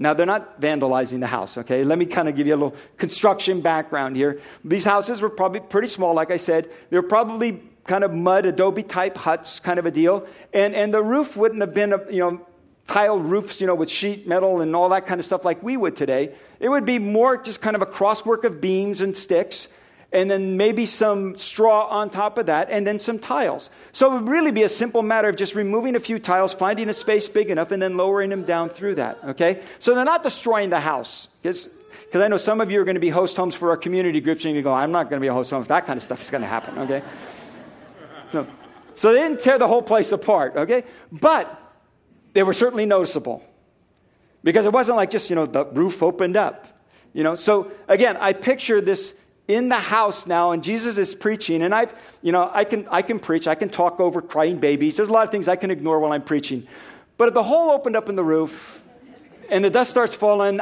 Now, 0.02 0.14
they're 0.14 0.26
not 0.26 0.62
vandalizing 0.62 1.20
the 1.20 1.28
house, 1.28 1.58
okay? 1.58 1.84
Let 1.84 2.00
me 2.00 2.06
kind 2.06 2.30
of 2.30 2.36
give 2.38 2.48
you 2.48 2.54
a 2.54 2.56
little 2.56 2.76
construction 2.96 3.60
background 3.60 4.16
here. 4.16 4.40
These 4.64 4.86
houses 4.86 5.22
were 5.22 5.30
probably 5.30 5.60
pretty 5.60 5.90
small, 5.90 6.14
like 6.14 6.32
I 6.32 6.38
said. 6.38 6.72
They're 6.90 7.02
probably 7.02 7.62
kind 7.86 8.06
of 8.06 8.14
mud, 8.14 8.46
adobe 8.46 8.84
type 8.84 9.18
huts, 9.18 9.60
kind 9.60 9.78
of 9.78 9.86
a 9.86 9.92
deal. 9.92 10.26
And, 10.54 10.74
and 10.74 10.94
the 10.94 11.04
roof 11.04 11.36
wouldn't 11.36 11.60
have 11.60 11.74
been, 11.74 11.92
a, 11.92 12.00
you 12.10 12.20
know, 12.20 12.48
tiled 12.90 13.24
roofs, 13.26 13.62
you 13.62 13.68
know, 13.68 13.76
with 13.76 13.90
sheet 13.90 14.28
metal 14.28 14.62
and 14.62 14.76
all 14.76 14.90
that 14.90 15.06
kind 15.06 15.20
of 15.20 15.26
stuff 15.26 15.46
like 15.46 15.62
we 15.62 15.78
would 15.78 15.96
today. 15.96 16.34
It 16.60 16.70
would 16.70 16.86
be 16.86 16.98
more 16.98 17.38
just 17.38 17.62
kind 17.62 17.76
of 17.76 17.84
a 17.84 17.86
crosswork 17.86 18.44
of 18.44 18.60
beams 18.60 19.00
and 19.00 19.16
sticks 19.16 19.68
and 20.12 20.30
then 20.30 20.58
maybe 20.58 20.88
some 20.88 21.38
straw 21.38 21.86
on 21.88 22.10
top 22.10 22.40
of 22.40 22.48
that, 22.48 22.70
and 22.72 22.86
then 22.88 22.98
some 22.98 23.20
tiles. 23.20 23.70
So 23.94 24.12
it 24.12 24.22
would 24.22 24.28
really 24.28 24.52
be 24.52 24.64
a 24.64 24.70
simple 24.70 25.04
matter 25.04 25.30
of 25.30 25.36
just 25.36 25.54
removing 25.54 25.96
a 25.96 26.00
few 26.00 26.18
tiles, 26.18 26.52
finding 26.52 26.90
a 26.90 26.96
space 26.96 27.30
big 27.30 27.52
enough, 27.52 27.70
and 27.72 27.80
then 27.80 27.96
lowering 27.96 28.32
them 28.32 28.44
down 28.44 28.70
through 28.70 28.96
that, 28.96 29.20
okay? 29.24 29.62
So 29.78 29.94
they're 29.94 30.06
not 30.06 30.24
destroying 30.24 30.72
the 30.72 30.80
house. 30.80 31.28
Because 31.44 31.70
I 32.16 32.28
know 32.28 32.38
some 32.38 32.60
of 32.60 32.72
you 32.72 32.82
are 32.82 32.86
going 32.86 32.96
to 32.96 33.00
be 33.00 33.10
host 33.10 33.36
homes 33.36 33.54
for 33.54 33.70
our 33.70 33.78
community 33.78 34.20
groups, 34.20 34.46
and 34.46 34.56
you 34.56 34.64
go, 34.64 34.74
I'm 34.74 34.92
not 34.92 35.12
going 35.12 35.20
to 35.20 35.24
be 35.24 35.28
a 35.28 35.34
host 35.34 35.52
home 35.52 35.62
if 35.62 35.68
that 35.68 35.86
kind 35.86 35.98
of 35.98 36.04
stuff 36.04 36.24
is 36.24 36.32
going 36.32 36.42
to 36.42 36.48
happen, 36.48 36.78
okay? 36.80 37.04
No. 38.32 38.46
So 38.94 39.12
they 39.12 39.20
didn't 39.20 39.42
tear 39.42 39.58
the 39.58 39.68
whole 39.68 39.82
place 39.82 40.12
apart, 40.12 40.56
okay? 40.56 40.84
But 41.12 41.59
they 42.34 42.44
were 42.44 42.54
certainly 42.54 42.86
noticeable. 42.86 43.44
Because 44.44 44.66
it 44.66 44.72
wasn't 44.72 44.98
like 44.98 45.12
just, 45.12 45.30
you 45.30 45.36
know, 45.36 45.46
the 45.46 45.66
roof 45.66 46.02
opened 46.02 46.38
up. 46.38 46.68
You 47.14 47.24
know, 47.24 47.36
so 47.36 47.72
again, 47.88 48.18
I 48.18 48.34
picture 48.34 48.82
this 48.82 49.14
in 49.50 49.68
the 49.68 49.76
house 49.76 50.28
now 50.28 50.52
and 50.52 50.64
jesus 50.64 51.00
is 51.00 51.16
preaching 51.16 51.64
and 51.64 51.74
i've 51.74 51.92
you 52.22 52.32
know 52.32 52.52
i 52.54 52.64
can 52.64 52.88
i 52.92 53.02
can 53.02 53.20
preach 53.20 53.48
i 53.48 53.56
can 53.56 53.68
talk 53.68 54.00
over 54.00 54.22
crying 54.22 54.60
babies 54.60 54.96
there's 54.96 55.10
a 55.10 55.12
lot 55.12 55.26
of 55.26 55.32
things 55.32 55.48
i 55.48 55.56
can 55.56 55.72
ignore 55.72 56.00
while 56.00 56.12
i'm 56.12 56.22
preaching 56.22 56.68
but 57.18 57.28
if 57.28 57.34
the 57.34 57.42
hole 57.42 57.72
opened 57.72 57.96
up 57.96 58.10
in 58.10 58.16
the 58.16 58.24
roof 58.24 58.84
and 59.50 59.66
the 59.66 59.70
dust 59.72 59.90
starts 59.90 60.14
falling 60.14 60.62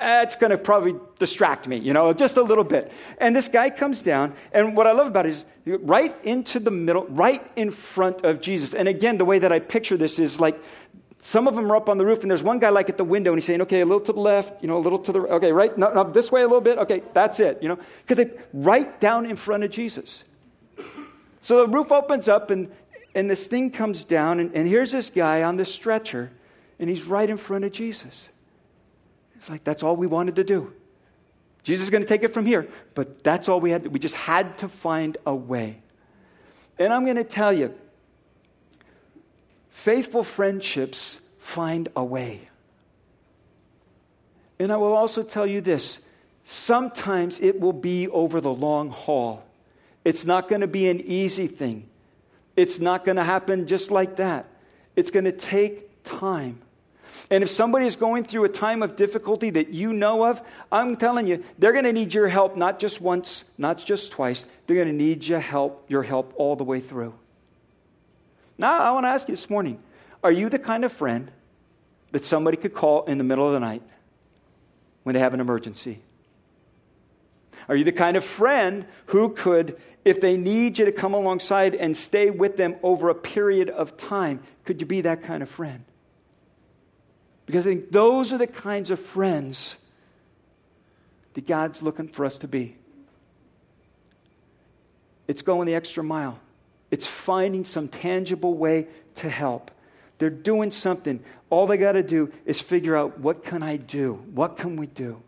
it's 0.00 0.36
going 0.36 0.50
to 0.50 0.58
probably 0.58 0.94
distract 1.18 1.68
me 1.68 1.76
you 1.78 1.92
know 1.92 2.12
just 2.12 2.36
a 2.36 2.42
little 2.42 2.64
bit 2.64 2.92
and 3.18 3.34
this 3.34 3.48
guy 3.48 3.70
comes 3.70 4.02
down 4.02 4.34
and 4.52 4.76
what 4.76 4.86
i 4.86 4.92
love 4.92 5.06
about 5.06 5.26
it 5.26 5.30
is 5.30 5.44
right 5.66 6.14
into 6.24 6.58
the 6.58 6.70
middle 6.70 7.06
right 7.06 7.50
in 7.56 7.70
front 7.70 8.24
of 8.24 8.40
jesus 8.40 8.74
and 8.74 8.88
again 8.88 9.18
the 9.18 9.24
way 9.24 9.38
that 9.38 9.52
i 9.52 9.58
picture 9.58 9.96
this 9.96 10.18
is 10.18 10.40
like 10.40 10.60
some 11.24 11.48
of 11.48 11.54
them 11.54 11.72
are 11.72 11.76
up 11.76 11.88
on 11.88 11.96
the 11.96 12.04
roof, 12.04 12.20
and 12.20 12.30
there's 12.30 12.42
one 12.42 12.58
guy 12.58 12.68
like 12.68 12.90
at 12.90 12.98
the 12.98 13.04
window, 13.04 13.32
and 13.32 13.38
he's 13.38 13.46
saying, 13.46 13.62
okay, 13.62 13.80
a 13.80 13.86
little 13.86 14.02
to 14.02 14.12
the 14.12 14.20
left, 14.20 14.60
you 14.60 14.68
know, 14.68 14.76
a 14.76 14.78
little 14.78 14.98
to 14.98 15.10
the, 15.10 15.22
right, 15.22 15.32
okay, 15.32 15.52
right, 15.52 15.76
no, 15.78 15.90
no, 15.90 16.04
this 16.04 16.30
way 16.30 16.42
a 16.42 16.46
little 16.46 16.60
bit, 16.60 16.76
okay, 16.76 17.02
that's 17.14 17.40
it, 17.40 17.62
you 17.62 17.68
know, 17.68 17.78
because 18.06 18.18
they 18.18 18.30
right 18.52 19.00
down 19.00 19.24
in 19.24 19.34
front 19.34 19.64
of 19.64 19.70
Jesus. 19.70 20.24
So 21.40 21.66
the 21.66 21.68
roof 21.72 21.90
opens 21.90 22.28
up, 22.28 22.50
and, 22.50 22.70
and 23.14 23.30
this 23.30 23.46
thing 23.46 23.70
comes 23.70 24.04
down, 24.04 24.38
and, 24.38 24.54
and 24.54 24.68
here's 24.68 24.92
this 24.92 25.08
guy 25.08 25.42
on 25.42 25.56
this 25.56 25.72
stretcher, 25.72 26.30
and 26.78 26.90
he's 26.90 27.04
right 27.06 27.30
in 27.30 27.38
front 27.38 27.64
of 27.64 27.72
Jesus. 27.72 28.28
It's 29.44 29.50
like, 29.50 29.62
that's 29.62 29.82
all 29.82 29.94
we 29.94 30.06
wanted 30.06 30.36
to 30.36 30.44
do. 30.44 30.72
Jesus 31.64 31.84
is 31.84 31.90
going 31.90 32.02
to 32.02 32.08
take 32.08 32.22
it 32.22 32.32
from 32.32 32.46
here, 32.46 32.66
but 32.94 33.22
that's 33.22 33.46
all 33.46 33.60
we 33.60 33.72
had. 33.72 33.86
We 33.88 33.98
just 33.98 34.14
had 34.14 34.56
to 34.58 34.68
find 34.68 35.18
a 35.26 35.34
way. 35.34 35.82
And 36.78 36.92
I'm 36.94 37.04
going 37.04 37.16
to 37.16 37.24
tell 37.24 37.52
you, 37.52 37.74
Faithful 39.84 40.24
friendships 40.24 41.20
find 41.38 41.90
a 41.94 42.02
way. 42.02 42.48
And 44.58 44.72
I 44.72 44.78
will 44.78 44.94
also 44.94 45.22
tell 45.22 45.46
you 45.46 45.60
this 45.60 45.98
sometimes 46.44 47.38
it 47.40 47.60
will 47.60 47.74
be 47.74 48.08
over 48.08 48.40
the 48.40 48.52
long 48.52 48.88
haul. 48.88 49.44
It's 50.02 50.24
not 50.24 50.48
going 50.48 50.62
to 50.62 50.66
be 50.66 50.88
an 50.88 51.02
easy 51.02 51.48
thing, 51.48 51.86
it's 52.56 52.78
not 52.78 53.04
going 53.04 53.16
to 53.16 53.24
happen 53.24 53.66
just 53.66 53.90
like 53.90 54.16
that. 54.16 54.46
It's 54.96 55.10
going 55.10 55.26
to 55.26 55.32
take 55.32 56.02
time. 56.04 56.62
And 57.30 57.42
if 57.42 57.50
somebody 57.50 57.86
is 57.86 57.96
going 57.96 58.24
through 58.24 58.44
a 58.44 58.48
time 58.48 58.82
of 58.82 58.96
difficulty 58.96 59.50
that 59.50 59.70
you 59.70 59.92
know 59.92 60.24
of, 60.26 60.42
I'm 60.70 60.96
telling 60.96 61.26
you, 61.26 61.44
they're 61.58 61.72
going 61.72 61.84
to 61.84 61.92
need 61.92 62.14
your 62.14 62.28
help 62.28 62.56
not 62.56 62.78
just 62.78 63.00
once, 63.00 63.44
not 63.58 63.78
just 63.78 64.12
twice. 64.12 64.44
They're 64.66 64.76
going 64.76 64.88
to 64.88 64.94
need 64.94 65.24
your 65.24 65.40
help, 65.40 65.84
your 65.88 66.02
help 66.02 66.32
all 66.36 66.56
the 66.56 66.64
way 66.64 66.80
through. 66.80 67.14
Now, 68.58 68.78
I 68.78 68.90
want 68.92 69.04
to 69.04 69.08
ask 69.08 69.28
you 69.28 69.34
this 69.34 69.50
morning 69.50 69.80
are 70.22 70.32
you 70.32 70.48
the 70.48 70.58
kind 70.58 70.84
of 70.84 70.92
friend 70.92 71.30
that 72.12 72.24
somebody 72.24 72.56
could 72.56 72.74
call 72.74 73.04
in 73.04 73.18
the 73.18 73.24
middle 73.24 73.46
of 73.46 73.52
the 73.52 73.60
night 73.60 73.82
when 75.02 75.14
they 75.14 75.20
have 75.20 75.34
an 75.34 75.40
emergency? 75.40 76.00
Are 77.68 77.76
you 77.76 77.84
the 77.84 77.92
kind 77.92 78.16
of 78.16 78.24
friend 78.24 78.86
who 79.06 79.30
could, 79.30 79.80
if 80.04 80.20
they 80.20 80.36
need 80.36 80.78
you 80.78 80.84
to 80.84 80.92
come 80.92 81.14
alongside 81.14 81.74
and 81.74 81.96
stay 81.96 82.30
with 82.30 82.56
them 82.56 82.76
over 82.82 83.08
a 83.08 83.14
period 83.14 83.70
of 83.70 83.96
time, 83.96 84.40
could 84.64 84.80
you 84.80 84.86
be 84.86 85.02
that 85.02 85.22
kind 85.22 85.42
of 85.42 85.48
friend? 85.48 85.84
Because 87.46 87.66
I 87.66 87.70
think 87.70 87.90
those 87.90 88.32
are 88.32 88.38
the 88.38 88.46
kinds 88.46 88.90
of 88.90 88.98
friends 88.98 89.76
that 91.34 91.46
God's 91.46 91.82
looking 91.82 92.08
for 92.08 92.24
us 92.24 92.38
to 92.38 92.48
be. 92.48 92.76
It's 95.26 95.42
going 95.42 95.66
the 95.66 95.74
extra 95.74 96.02
mile. 96.02 96.38
It's 96.90 97.06
finding 97.06 97.64
some 97.64 97.88
tangible 97.88 98.54
way 98.54 98.86
to 99.16 99.28
help. 99.28 99.70
They're 100.18 100.30
doing 100.30 100.70
something. 100.70 101.22
All 101.50 101.66
they 101.66 101.76
got 101.76 101.92
to 101.92 102.02
do 102.02 102.32
is 102.46 102.60
figure 102.60 102.96
out 102.96 103.18
what 103.18 103.44
can 103.44 103.62
I 103.62 103.76
do? 103.76 104.14
What 104.32 104.56
can 104.56 104.76
we 104.76 104.86
do? 104.86 105.20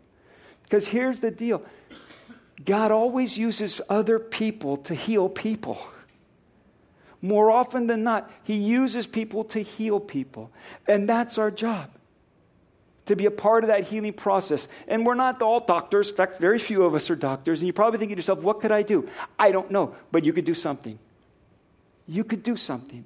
Because 0.63 0.87
here's 0.87 1.19
the 1.19 1.31
deal 1.31 1.63
God 2.63 2.91
always 2.91 3.37
uses 3.37 3.81
other 3.89 4.17
people 4.17 4.77
to 4.77 4.95
heal 4.95 5.29
people. 5.29 5.79
More 7.21 7.51
often 7.51 7.87
than 7.87 8.03
not, 8.03 8.31
He 8.43 8.55
uses 8.55 9.07
people 9.07 9.43
to 9.45 9.59
heal 9.59 9.99
people. 9.99 10.51
And 10.87 11.09
that's 11.09 11.37
our 11.37 11.51
job 11.51 11.89
to 13.07 13.15
be 13.15 13.25
a 13.25 13.31
part 13.31 13.63
of 13.63 13.69
that 13.69 13.85
healing 13.85 14.13
process. 14.13 14.67
And 14.87 15.05
we're 15.05 15.15
not 15.15 15.41
all 15.41 15.59
doctors. 15.59 16.09
In 16.09 16.15
fact, 16.15 16.39
very 16.39 16.59
few 16.59 16.83
of 16.83 16.95
us 16.95 17.09
are 17.09 17.15
doctors. 17.15 17.59
And 17.59 17.67
you're 17.67 17.73
probably 17.73 17.99
thinking 17.99 18.15
to 18.15 18.19
yourself, 18.19 18.39
what 18.39 18.61
could 18.61 18.71
I 18.71 18.83
do? 18.83 19.09
I 19.37 19.51
don't 19.51 19.71
know, 19.71 19.95
but 20.11 20.23
you 20.23 20.33
could 20.33 20.45
do 20.45 20.53
something 20.53 20.99
you 22.07 22.23
could 22.23 22.41
do 22.41 22.55
something. 22.55 23.05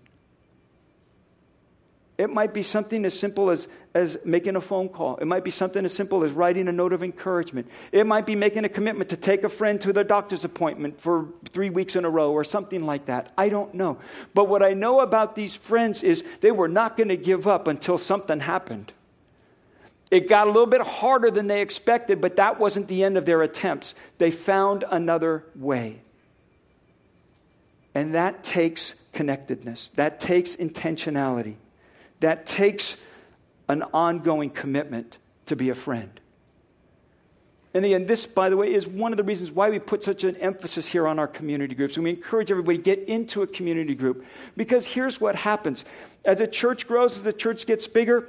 It 2.17 2.29
might 2.29 2.53
be 2.53 2.61
something 2.61 3.03
as 3.03 3.17
simple 3.17 3.49
as, 3.49 3.67
as 3.95 4.15
making 4.23 4.55
a 4.55 4.61
phone 4.61 4.89
call. 4.89 5.15
It 5.17 5.25
might 5.25 5.43
be 5.43 5.49
something 5.49 5.83
as 5.83 5.93
simple 5.93 6.23
as 6.23 6.31
writing 6.31 6.67
a 6.67 6.71
note 6.71 6.93
of 6.93 7.01
encouragement. 7.01 7.67
It 7.91 8.05
might 8.05 8.27
be 8.27 8.35
making 8.35 8.63
a 8.63 8.69
commitment 8.69 9.09
to 9.09 9.17
take 9.17 9.43
a 9.43 9.49
friend 9.49 9.81
to 9.81 9.91
their 9.91 10.03
doctor's 10.03 10.45
appointment 10.45 11.01
for 11.01 11.29
three 11.51 11.71
weeks 11.71 11.95
in 11.95 12.05
a 12.05 12.09
row 12.11 12.31
or 12.31 12.43
something 12.43 12.85
like 12.85 13.07
that. 13.07 13.31
I 13.39 13.49
don't 13.49 13.73
know. 13.73 13.97
But 14.35 14.47
what 14.47 14.61
I 14.61 14.73
know 14.73 14.99
about 14.99 15.35
these 15.35 15.55
friends 15.55 16.03
is 16.03 16.23
they 16.41 16.51
were 16.51 16.67
not 16.67 16.95
going 16.95 17.09
to 17.09 17.17
give 17.17 17.47
up 17.47 17.67
until 17.67 17.97
something 17.97 18.39
happened. 18.39 18.93
It 20.11 20.27
got 20.29 20.45
a 20.45 20.51
little 20.51 20.67
bit 20.67 20.81
harder 20.81 21.31
than 21.31 21.47
they 21.47 21.61
expected, 21.61 22.21
but 22.21 22.35
that 22.35 22.59
wasn't 22.59 22.87
the 22.87 23.03
end 23.03 23.17
of 23.17 23.25
their 23.25 23.41
attempts. 23.41 23.95
They 24.17 24.29
found 24.29 24.83
another 24.91 25.45
way. 25.55 26.01
And 27.95 28.13
that 28.13 28.43
takes 28.43 28.93
connectedness, 29.13 29.91
that 29.95 30.21
takes 30.21 30.55
intentionality 30.55 31.55
that 32.21 32.45
takes 32.45 32.95
an 33.67 33.83
ongoing 33.93 34.49
commitment 34.49 35.17
to 35.47 35.55
be 35.55 35.69
a 35.69 35.75
friend. 35.75 36.19
And 37.73 37.85
again, 37.85 38.05
this, 38.05 38.25
by 38.25 38.49
the 38.49 38.57
way, 38.57 38.73
is 38.73 38.85
one 38.85 39.13
of 39.13 39.17
the 39.17 39.23
reasons 39.23 39.51
why 39.51 39.69
we 39.69 39.79
put 39.79 40.03
such 40.03 40.23
an 40.23 40.35
emphasis 40.37 40.87
here 40.87 41.07
on 41.07 41.19
our 41.19 41.27
community 41.27 41.73
groups. 41.73 41.95
And 41.95 42.03
we 42.03 42.09
encourage 42.11 42.51
everybody 42.51 42.77
to 42.77 42.83
get 42.83 42.99
into 43.07 43.43
a 43.43 43.47
community 43.47 43.95
group. 43.95 44.25
Because 44.57 44.85
here's 44.85 45.21
what 45.21 45.35
happens 45.35 45.85
as 46.25 46.39
a 46.39 46.47
church 46.47 46.87
grows, 46.87 47.17
as 47.17 47.23
the 47.23 47.33
church 47.33 47.65
gets 47.65 47.87
bigger, 47.87 48.27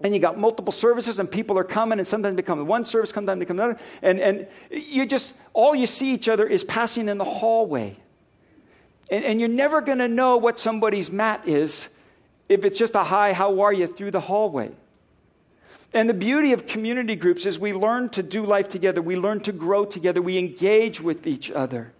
and 0.00 0.14
you 0.14 0.20
got 0.20 0.38
multiple 0.38 0.72
services 0.72 1.18
and 1.18 1.30
people 1.30 1.58
are 1.58 1.64
coming 1.64 1.98
and 1.98 2.06
sometimes 2.06 2.36
they 2.36 2.42
come 2.42 2.64
one 2.66 2.84
service 2.84 3.10
sometimes 3.10 3.38
they 3.38 3.44
come 3.44 3.58
another 3.58 3.78
and, 4.02 4.20
and 4.20 4.46
you 4.70 5.06
just 5.06 5.34
all 5.52 5.74
you 5.74 5.86
see 5.86 6.12
each 6.14 6.28
other 6.28 6.46
is 6.46 6.64
passing 6.64 7.08
in 7.08 7.18
the 7.18 7.24
hallway 7.24 7.96
and, 9.10 9.24
and 9.24 9.40
you're 9.40 9.48
never 9.48 9.80
going 9.80 9.98
to 9.98 10.08
know 10.08 10.36
what 10.36 10.58
somebody's 10.60 11.10
mat 11.10 11.46
is 11.46 11.88
if 12.48 12.64
it's 12.64 12.78
just 12.78 12.94
a 12.94 13.04
hi, 13.04 13.32
how 13.32 13.60
are 13.60 13.72
you 13.72 13.86
through 13.86 14.10
the 14.10 14.20
hallway. 14.20 14.70
And 15.94 16.08
the 16.08 16.14
beauty 16.14 16.52
of 16.52 16.66
community 16.66 17.14
groups 17.14 17.46
is 17.46 17.58
we 17.58 17.72
learn 17.72 18.10
to 18.10 18.22
do 18.22 18.44
life 18.44 18.68
together, 18.68 19.00
we 19.00 19.16
learn 19.16 19.40
to 19.40 19.52
grow 19.52 19.84
together, 19.84 20.20
we 20.20 20.38
engage 20.38 21.00
with 21.00 21.26
each 21.26 21.50
other. 21.50 21.92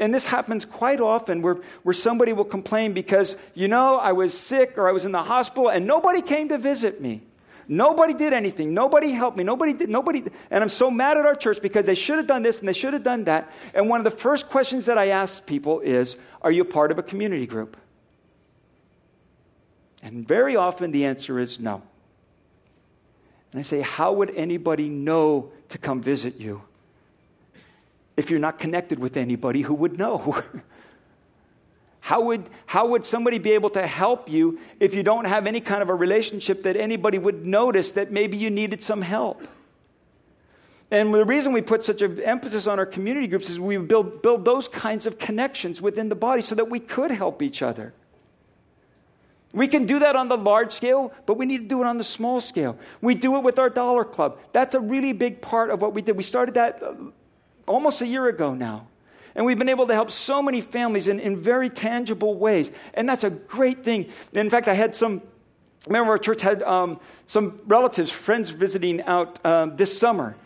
And 0.00 0.12
this 0.12 0.26
happens 0.26 0.64
quite 0.64 1.00
often 1.00 1.42
where, 1.42 1.58
where 1.82 1.92
somebody 1.92 2.32
will 2.32 2.44
complain 2.44 2.92
because, 2.92 3.36
you 3.54 3.68
know, 3.68 3.98
I 3.98 4.12
was 4.12 4.36
sick 4.36 4.78
or 4.78 4.88
I 4.88 4.92
was 4.92 5.04
in 5.04 5.12
the 5.12 5.22
hospital 5.22 5.68
and 5.68 5.86
nobody 5.86 6.22
came 6.22 6.48
to 6.48 6.58
visit 6.58 7.00
me. 7.00 7.22
Nobody 7.68 8.12
did 8.12 8.32
anything. 8.32 8.74
Nobody 8.74 9.12
helped 9.12 9.36
me. 9.36 9.44
Nobody 9.44 9.72
did. 9.72 9.88
Nobody. 9.88 10.24
And 10.50 10.62
I'm 10.62 10.68
so 10.68 10.90
mad 10.90 11.16
at 11.16 11.26
our 11.26 11.34
church 11.34 11.62
because 11.62 11.86
they 11.86 11.94
should 11.94 12.16
have 12.16 12.26
done 12.26 12.42
this 12.42 12.58
and 12.58 12.68
they 12.68 12.72
should 12.72 12.92
have 12.92 13.04
done 13.04 13.24
that. 13.24 13.50
And 13.74 13.88
one 13.88 14.00
of 14.00 14.04
the 14.04 14.10
first 14.10 14.48
questions 14.48 14.86
that 14.86 14.98
I 14.98 15.08
ask 15.08 15.46
people 15.46 15.80
is 15.80 16.16
Are 16.42 16.50
you 16.50 16.64
part 16.64 16.90
of 16.90 16.98
a 16.98 17.02
community 17.02 17.46
group? 17.46 17.76
And 20.02 20.26
very 20.26 20.56
often 20.56 20.90
the 20.90 21.04
answer 21.04 21.38
is 21.38 21.60
no. 21.60 21.82
And 23.52 23.60
I 23.60 23.62
say, 23.62 23.80
How 23.80 24.12
would 24.12 24.34
anybody 24.34 24.88
know 24.88 25.52
to 25.68 25.78
come 25.78 26.02
visit 26.02 26.40
you 26.40 26.62
if 28.16 28.30
you're 28.30 28.40
not 28.40 28.58
connected 28.58 28.98
with 28.98 29.16
anybody 29.16 29.62
who 29.62 29.74
would 29.74 29.98
know? 29.98 30.42
how, 32.00 32.22
would, 32.22 32.48
how 32.66 32.88
would 32.88 33.06
somebody 33.06 33.38
be 33.38 33.52
able 33.52 33.70
to 33.70 33.86
help 33.86 34.30
you 34.30 34.58
if 34.80 34.94
you 34.94 35.02
don't 35.02 35.24
have 35.24 35.46
any 35.46 35.60
kind 35.60 35.82
of 35.82 35.88
a 35.88 35.94
relationship 35.94 36.62
that 36.64 36.76
anybody 36.76 37.18
would 37.18 37.46
notice 37.46 37.92
that 37.92 38.12
maybe 38.12 38.36
you 38.36 38.50
needed 38.50 38.82
some 38.82 39.02
help? 39.02 39.46
And 40.90 41.14
the 41.14 41.24
reason 41.24 41.54
we 41.54 41.62
put 41.62 41.84
such 41.84 42.02
an 42.02 42.20
emphasis 42.20 42.66
on 42.66 42.78
our 42.78 42.84
community 42.84 43.26
groups 43.26 43.48
is 43.48 43.58
we 43.58 43.78
build, 43.78 44.20
build 44.20 44.44
those 44.44 44.68
kinds 44.68 45.06
of 45.06 45.18
connections 45.18 45.80
within 45.80 46.10
the 46.10 46.14
body 46.14 46.42
so 46.42 46.54
that 46.54 46.68
we 46.68 46.80
could 46.80 47.10
help 47.10 47.40
each 47.40 47.62
other. 47.62 47.94
We 49.54 49.68
can 49.68 49.86
do 49.86 49.98
that 50.00 50.16
on 50.16 50.28
the 50.28 50.36
large 50.36 50.72
scale, 50.72 51.12
but 51.24 51.38
we 51.38 51.46
need 51.46 51.58
to 51.58 51.68
do 51.68 51.82
it 51.82 51.86
on 51.86 51.96
the 51.96 52.04
small 52.04 52.42
scale. 52.42 52.78
We 53.00 53.14
do 53.14 53.36
it 53.36 53.42
with 53.42 53.58
our 53.58 53.70
dollar 53.70 54.04
club. 54.04 54.38
That's 54.52 54.74
a 54.74 54.80
really 54.80 55.12
big 55.12 55.40
part 55.40 55.70
of 55.70 55.80
what 55.80 55.94
we 55.94 56.02
did. 56.02 56.16
We 56.16 56.22
started 56.22 56.54
that 56.54 56.82
almost 57.66 58.00
a 58.00 58.06
year 58.06 58.28
ago 58.28 58.54
now. 58.54 58.86
And 59.34 59.46
we've 59.46 59.58
been 59.58 59.68
able 59.68 59.86
to 59.86 59.94
help 59.94 60.10
so 60.10 60.42
many 60.42 60.60
families 60.60 61.08
in, 61.08 61.18
in 61.18 61.40
very 61.40 61.70
tangible 61.70 62.34
ways. 62.34 62.70
And 62.94 63.08
that's 63.08 63.24
a 63.24 63.30
great 63.30 63.82
thing. 63.82 64.10
In 64.32 64.50
fact, 64.50 64.68
I 64.68 64.74
had 64.74 64.94
some, 64.94 65.22
remember 65.86 66.12
our 66.12 66.18
church 66.18 66.42
had 66.42 66.62
um, 66.62 67.00
some 67.26 67.60
relatives, 67.66 68.10
friends 68.10 68.50
visiting 68.50 69.00
out 69.02 69.44
um, 69.44 69.76
this 69.76 69.98
summer. 69.98 70.36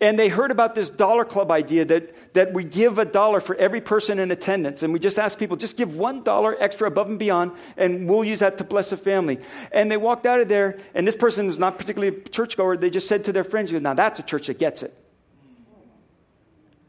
And 0.00 0.18
they 0.18 0.28
heard 0.28 0.50
about 0.50 0.74
this 0.74 0.90
dollar 0.90 1.24
club 1.24 1.52
idea 1.52 1.84
that, 1.84 2.34
that 2.34 2.52
we 2.52 2.64
give 2.64 2.98
a 2.98 3.04
dollar 3.04 3.40
for 3.40 3.54
every 3.54 3.80
person 3.80 4.18
in 4.18 4.32
attendance. 4.32 4.82
And 4.82 4.92
we 4.92 4.98
just 4.98 5.16
ask 5.16 5.38
people, 5.38 5.56
just 5.56 5.76
give 5.76 5.94
one 5.94 6.24
dollar 6.24 6.56
extra 6.58 6.88
above 6.88 7.08
and 7.08 7.20
beyond, 7.20 7.52
and 7.76 8.08
we'll 8.08 8.24
use 8.24 8.40
that 8.40 8.58
to 8.58 8.64
bless 8.64 8.90
a 8.90 8.96
family. 8.96 9.38
And 9.70 9.88
they 9.88 9.96
walked 9.96 10.26
out 10.26 10.40
of 10.40 10.48
there, 10.48 10.80
and 10.96 11.06
this 11.06 11.14
person 11.14 11.46
was 11.46 11.58
not 11.58 11.78
particularly 11.78 12.16
a 12.16 12.28
churchgoer. 12.28 12.76
They 12.76 12.90
just 12.90 13.06
said 13.06 13.24
to 13.26 13.32
their 13.32 13.44
friends, 13.44 13.70
Now 13.70 13.94
that's 13.94 14.18
a 14.18 14.24
church 14.24 14.48
that 14.48 14.58
gets 14.58 14.82
it. 14.82 14.92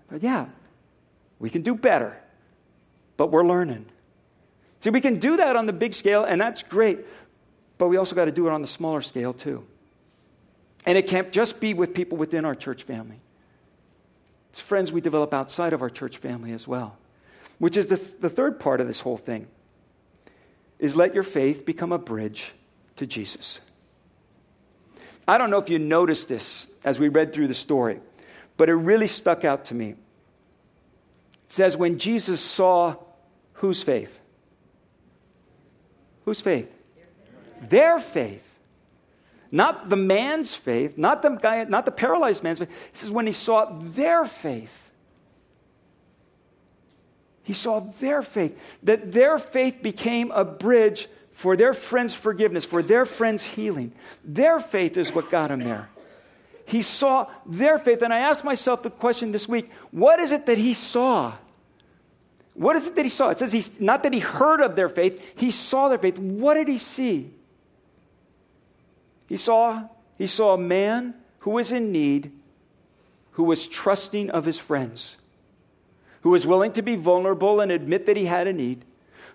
But 0.09 0.23
yeah, 0.23 0.47
we 1.39 1.49
can 1.49 1.61
do 1.61 1.75
better, 1.75 2.17
but 3.17 3.31
we're 3.31 3.45
learning. 3.45 3.85
See, 4.79 4.89
we 4.89 5.01
can 5.01 5.19
do 5.19 5.37
that 5.37 5.55
on 5.55 5.65
the 5.65 5.73
big 5.73 5.93
scale, 5.93 6.23
and 6.23 6.39
that's 6.39 6.63
great, 6.63 6.99
but 7.77 7.87
we 7.87 7.97
also 7.97 8.15
got 8.15 8.25
to 8.25 8.31
do 8.31 8.47
it 8.47 8.51
on 8.51 8.61
the 8.61 8.67
smaller 8.67 9.01
scale 9.01 9.33
too. 9.33 9.65
And 10.85 10.97
it 10.97 11.07
can't 11.07 11.31
just 11.31 11.59
be 11.59 11.73
with 11.73 11.93
people 11.93 12.17
within 12.17 12.45
our 12.45 12.55
church 12.55 12.83
family. 12.83 13.19
It's 14.49 14.59
friends 14.59 14.91
we 14.91 15.01
develop 15.01 15.33
outside 15.33 15.73
of 15.73 15.81
our 15.81 15.89
church 15.89 16.17
family 16.17 16.51
as 16.51 16.67
well. 16.67 16.97
Which 17.59 17.77
is 17.77 17.87
the, 17.87 17.97
th- 17.97 18.19
the 18.19 18.29
third 18.29 18.59
part 18.59 18.81
of 18.81 18.87
this 18.87 18.99
whole 18.99 19.17
thing 19.17 19.47
is 20.79 20.95
let 20.95 21.13
your 21.13 21.23
faith 21.23 21.65
become 21.65 21.91
a 21.91 21.97
bridge 21.97 22.51
to 22.97 23.07
Jesus. 23.07 23.61
I 25.27 25.37
don't 25.37 25.49
know 25.49 25.59
if 25.59 25.69
you 25.69 25.79
noticed 25.79 26.27
this 26.27 26.67
as 26.83 26.99
we 26.99 27.07
read 27.07 27.31
through 27.31 27.47
the 27.47 27.53
story, 27.53 28.01
but 28.57 28.69
it 28.69 28.75
really 28.75 29.07
stuck 29.07 29.43
out 29.43 29.65
to 29.65 29.75
me. 29.75 29.89
It 29.89 29.97
says, 31.49 31.77
when 31.77 31.99
Jesus 31.99 32.41
saw 32.41 32.95
whose 33.53 33.83
faith? 33.83 34.19
Whose 36.25 36.41
faith? 36.41 36.71
Their 37.69 37.99
faith. 37.99 38.43
Not 39.51 39.89
the 39.89 39.95
man's 39.95 40.55
faith, 40.55 40.97
not 40.97 41.21
the 41.21 41.29
guy, 41.29 41.63
not 41.65 41.85
the 41.85 41.91
paralyzed 41.91 42.41
man's 42.41 42.59
faith. 42.59 42.71
This 42.91 43.03
is 43.03 43.11
when 43.11 43.27
he 43.27 43.33
saw 43.33 43.65
their 43.81 44.25
faith. 44.25 44.89
He 47.43 47.53
saw 47.53 47.81
their 47.99 48.23
faith, 48.23 48.57
that 48.83 49.11
their 49.11 49.37
faith 49.37 49.83
became 49.83 50.31
a 50.31 50.43
bridge 50.43 51.07
for 51.33 51.55
their 51.55 51.73
friend's 51.73 52.15
forgiveness, 52.15 52.63
for 52.63 52.81
their 52.81 53.05
friend's 53.05 53.43
healing. 53.43 53.91
Their 54.23 54.59
faith 54.59 54.97
is 54.97 55.13
what 55.13 55.29
got 55.29 55.51
him 55.51 55.59
there. 55.59 55.89
He 56.73 56.81
saw 56.81 57.27
their 57.45 57.77
faith. 57.77 58.01
And 58.01 58.11
I 58.11 58.17
asked 58.17 58.43
myself 58.43 58.81
the 58.81 58.89
question 58.89 59.31
this 59.31 59.47
week 59.47 59.69
what 59.91 60.19
is 60.19 60.31
it 60.31 60.47
that 60.47 60.57
he 60.57 60.73
saw? 60.73 61.33
What 62.55 62.75
is 62.75 62.87
it 62.87 62.95
that 62.95 63.05
he 63.05 63.09
saw? 63.09 63.29
It 63.29 63.37
says 63.37 63.51
he's 63.51 63.79
not 63.79 64.01
that 64.01 64.11
he 64.11 64.19
heard 64.19 64.59
of 64.59 64.75
their 64.75 64.89
faith, 64.89 65.21
he 65.35 65.51
saw 65.51 65.87
their 65.87 65.99
faith. 65.99 66.17
What 66.17 66.55
did 66.55 66.67
he 66.67 66.79
see? 66.79 67.31
He 69.29 69.37
saw, 69.37 69.83
he 70.17 70.25
saw 70.25 70.55
a 70.55 70.57
man 70.57 71.13
who 71.39 71.51
was 71.51 71.71
in 71.71 71.91
need, 71.91 72.31
who 73.33 73.43
was 73.43 73.67
trusting 73.67 74.31
of 74.31 74.45
his 74.45 74.57
friends, 74.57 75.17
who 76.21 76.31
was 76.31 76.47
willing 76.47 76.71
to 76.73 76.81
be 76.81 76.95
vulnerable 76.95 77.59
and 77.59 77.71
admit 77.71 78.07
that 78.07 78.17
he 78.17 78.25
had 78.25 78.47
a 78.47 78.53
need, 78.53 78.83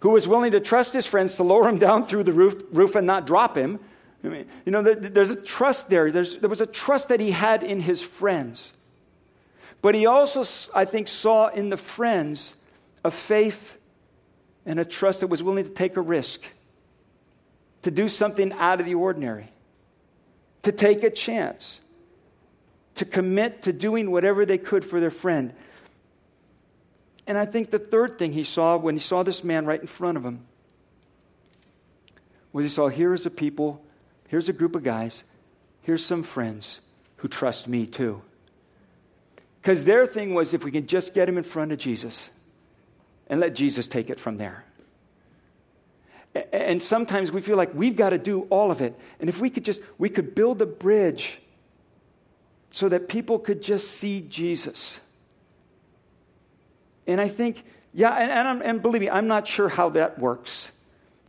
who 0.01 0.11
was 0.11 0.27
willing 0.27 0.51
to 0.53 0.61
trust 0.61 0.92
his 0.92 1.07
friends 1.07 1.37
to 1.37 1.44
lower 1.44 1.68
him 1.68 1.79
down 1.79 2.05
through 2.05 2.24
the 2.24 2.33
roof, 2.33 2.62
roof 2.72 2.96
and 2.96 3.07
not 3.07 3.27
drop 3.29 3.57
him. 3.57 3.79
I 4.24 4.28
mean, 4.28 4.46
you 4.66 4.72
know, 4.72 4.83
there's 4.83 5.31
a 5.31 5.37
trust 5.37 5.88
there. 5.88 6.11
There's, 6.11 6.38
there 6.38 6.50
was 6.50 6.61
a 6.61 6.66
trust 6.66 7.09
that 7.09 7.20
he 7.20 7.31
had 7.31 7.62
in 7.62 7.81
his 7.81 8.02
friends. 8.02 8.72
But 9.81 9.94
he 9.94 10.07
also, 10.07 10.44
I 10.74 10.85
think, 10.85 11.07
saw 11.07 11.48
in 11.48 11.70
the 11.70 11.76
friends 11.76 12.54
a 13.04 13.11
faith 13.11 13.76
and 14.66 14.81
a 14.81 14.85
trust 14.85 15.20
that 15.20 15.28
was 15.28 15.42
willing 15.42 15.64
to 15.64 15.70
take 15.70 15.96
a 15.96 16.00
risk, 16.00 16.42
to 17.83 17.90
do 17.90 18.09
something 18.09 18.52
out 18.54 18.81
of 18.81 18.87
the 18.87 18.94
ordinary 18.94 19.52
to 20.62 20.72
take 20.72 21.02
a 21.02 21.11
chance, 21.11 21.81
to 22.94 23.04
commit 23.04 23.62
to 23.62 23.72
doing 23.72 24.11
whatever 24.11 24.44
they 24.44 24.59
could 24.59 24.85
for 24.85 25.00
their 25.00 25.11
friend. 25.11 25.54
And 27.26 27.38
I 27.38 27.46
think 27.46 27.70
the 27.70 27.78
third 27.78 28.18
thing 28.18 28.33
he 28.33 28.44
saw 28.44 28.76
when 28.76 28.94
he 28.94 29.00
saw 29.00 29.22
this 29.22 29.44
man 29.44 29.66
right 29.66 29.81
in 29.81 29.87
front 29.87 30.18
of 30.18 30.24
him 30.24 30.46
was 32.52 32.64
he 32.64 32.68
saw 32.68 32.88
here 32.88 33.14
is 33.14 33.26
a 33.26 33.31
people, 33.31 33.83
here's 34.28 34.48
a 34.48 34.52
group 34.52 34.76
of 34.76 34.82
guys, 34.82 35.24
here's 35.82 36.04
some 36.04 36.22
friends 36.22 36.80
who 37.16 37.28
trust 37.28 37.66
me 37.66 37.86
too. 37.86 38.22
Because 39.60 39.84
their 39.84 40.06
thing 40.06 40.34
was 40.34 40.54
if 40.54 40.64
we 40.64 40.70
can 40.70 40.86
just 40.86 41.12
get 41.12 41.28
him 41.28 41.36
in 41.36 41.44
front 41.44 41.72
of 41.72 41.78
Jesus 41.78 42.30
and 43.26 43.40
let 43.40 43.54
Jesus 43.54 43.86
take 43.86 44.08
it 44.08 44.20
from 44.20 44.36
there. 44.38 44.64
And 46.52 46.82
sometimes 46.82 47.32
we 47.32 47.40
feel 47.40 47.56
like 47.56 47.74
we've 47.74 47.96
got 47.96 48.10
to 48.10 48.18
do 48.18 48.42
all 48.50 48.70
of 48.70 48.80
it. 48.80 48.98
And 49.18 49.28
if 49.28 49.40
we 49.40 49.50
could 49.50 49.64
just, 49.64 49.80
we 49.98 50.08
could 50.08 50.34
build 50.34 50.62
a 50.62 50.66
bridge 50.66 51.38
so 52.70 52.88
that 52.88 53.08
people 53.08 53.38
could 53.38 53.62
just 53.62 53.90
see 53.90 54.20
Jesus. 54.20 55.00
And 57.06 57.20
I 57.20 57.28
think, 57.28 57.64
yeah, 57.94 58.14
and, 58.14 58.30
and, 58.30 58.62
and 58.62 58.82
believe 58.82 59.00
me, 59.00 59.10
I'm 59.10 59.26
not 59.26 59.48
sure 59.48 59.68
how 59.68 59.88
that 59.90 60.18
works. 60.18 60.70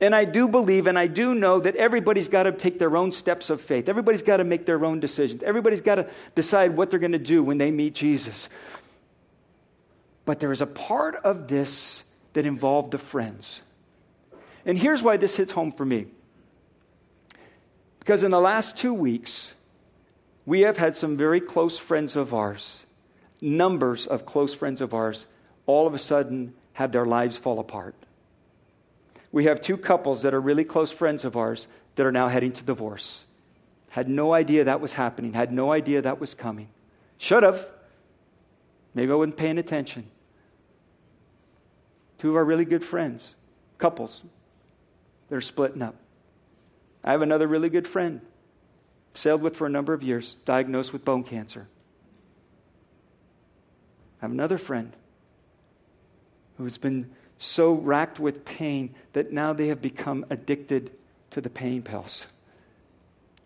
And 0.02 0.16
I 0.16 0.24
do 0.26 0.48
believe 0.48 0.88
and 0.88 0.98
I 0.98 1.08
do 1.08 1.36
know 1.36 1.60
that 1.60 1.76
everybody's 1.76 2.30
got 2.30 2.44
to 2.44 2.52
take 2.52 2.80
their 2.80 2.96
own 2.96 3.12
steps 3.12 3.50
of 3.50 3.60
faith. 3.60 3.90
Everybody's 3.90 4.22
got 4.22 4.38
to 4.38 4.46
make 4.46 4.66
their 4.66 4.84
own 4.86 5.00
decisions. 5.00 5.44
Everybody's 5.44 5.82
got 5.82 5.96
to 5.96 6.08
decide 6.36 6.78
what 6.78 6.90
they're 6.90 7.00
going 7.00 7.12
to 7.12 7.18
do 7.18 7.44
when 7.44 7.58
they 7.58 7.70
meet 7.70 7.96
Jesus. 7.96 8.48
But 10.26 10.40
there 10.40 10.52
is 10.52 10.62
a 10.62 10.68
part 10.68 11.16
of 11.16 11.48
this 11.48 12.04
that 12.34 12.46
involved 12.46 12.92
the 12.92 12.98
friends. 12.98 13.62
And 14.66 14.78
here's 14.78 15.04
why 15.04 15.18
this 15.18 15.36
hits 15.36 15.52
home 15.52 15.72
for 15.72 15.86
me. 15.86 16.08
Because 18.00 18.24
in 18.24 18.32
the 18.32 18.40
last 18.40 18.78
two 18.78 18.94
weeks, 18.94 19.54
we 20.46 20.62
have 20.62 20.78
had 20.78 20.96
some 20.96 21.18
very 21.18 21.42
close 21.42 21.78
friends 21.78 22.16
of 22.16 22.34
ours, 22.34 22.84
numbers 23.42 24.08
of 24.08 24.26
close 24.26 24.54
friends 24.54 24.82
of 24.82 24.94
ours, 24.94 25.26
all 25.66 25.86
of 25.86 25.94
a 25.94 26.00
sudden 26.00 26.54
have 26.74 26.92
their 26.92 27.06
lives 27.06 27.38
fall 27.38 27.60
apart. 27.60 27.96
We 29.32 29.46
have 29.46 29.62
two 29.62 29.78
couples 29.78 30.24
that 30.24 30.34
are 30.34 30.42
really 30.42 30.64
close 30.64 30.92
friends 30.92 31.24
of 31.24 31.38
ours 31.38 31.68
that 31.96 32.06
are 32.06 32.12
now 32.12 32.28
heading 32.28 32.52
to 32.54 32.64
divorce. 32.64 33.26
Had 33.90 34.10
no 34.10 34.34
idea 34.34 34.64
that 34.64 34.82
was 34.82 34.94
happening, 34.94 35.34
had 35.34 35.52
no 35.52 35.72
idea 35.72 36.02
that 36.02 36.20
was 36.20 36.34
coming. 36.34 36.70
Should 37.18 37.44
have. 37.44 37.68
Maybe 38.94 39.12
I 39.12 39.16
wasn't 39.16 39.38
paying 39.38 39.58
attention. 39.58 40.10
Two 42.18 42.32
of 42.32 42.36
our 42.36 42.44
really 42.44 42.66
good 42.66 42.84
friends, 42.84 43.36
couples, 43.78 44.24
they're 45.30 45.42
splitting 45.42 45.82
up. 45.82 45.96
I 47.04 47.12
have 47.12 47.22
another 47.22 47.48
really 47.48 47.70
good 47.70 47.88
friend, 47.88 48.22
sailed 49.14 49.42
with 49.42 49.56
for 49.56 49.68
a 49.68 49.70
number 49.70 49.94
of 49.94 50.04
years, 50.04 50.36
diagnosed 50.44 50.92
with 50.92 51.06
bone 51.06 51.24
cancer. 51.24 51.68
I 54.22 54.26
have 54.26 54.32
another 54.32 54.58
friend 54.58 54.92
who's 56.58 56.78
been 56.78 57.10
so 57.40 57.72
racked 57.72 58.20
with 58.20 58.44
pain 58.44 58.94
that 59.14 59.32
now 59.32 59.54
they 59.54 59.70
have 59.70 59.82
become 59.82 60.26
addicted 60.30 60.92
to 61.32 61.40
the 61.40 61.50
pain 61.50 61.82
pills 61.82 62.28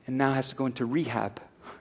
and 0.08 0.18
now 0.18 0.34
has 0.34 0.50
to 0.50 0.56
go 0.56 0.66
into 0.66 0.84
rehab. 0.84 1.40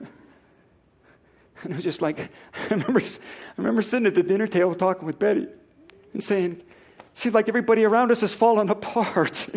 and 1.63 1.71
it 1.71 1.75
was 1.75 1.83
just 1.83 2.03
like, 2.03 2.29
I 2.53 2.67
remember, 2.69 3.01
I 3.01 3.53
remember 3.57 3.81
sitting 3.81 4.05
at 4.05 4.13
the 4.13 4.21
dinner 4.21 4.45
table 4.45 4.75
talking 4.75 5.07
with 5.07 5.17
Betty 5.17 5.47
and 6.13 6.23
saying, 6.23 6.51
it 6.51 7.17
seems 7.17 7.33
like 7.33 7.49
everybody 7.49 7.83
around 7.83 8.11
us 8.11 8.21
has 8.21 8.31
fallen 8.31 8.69
apart. 8.69 9.49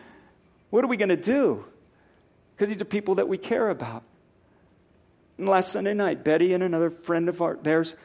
what 0.70 0.84
are 0.84 0.88
we 0.88 0.96
going 0.96 1.08
to 1.08 1.16
do? 1.16 1.64
Because 2.54 2.72
these 2.72 2.80
are 2.80 2.86
people 2.86 3.16
that 3.16 3.28
we 3.28 3.38
care 3.38 3.70
about. 3.70 4.04
And 5.36 5.48
last 5.48 5.72
Sunday 5.72 5.94
night, 5.94 6.22
Betty 6.22 6.54
and 6.54 6.62
another 6.62 6.90
friend 6.90 7.28
of 7.28 7.42
ours, 7.42 7.58
theirs 7.62 7.96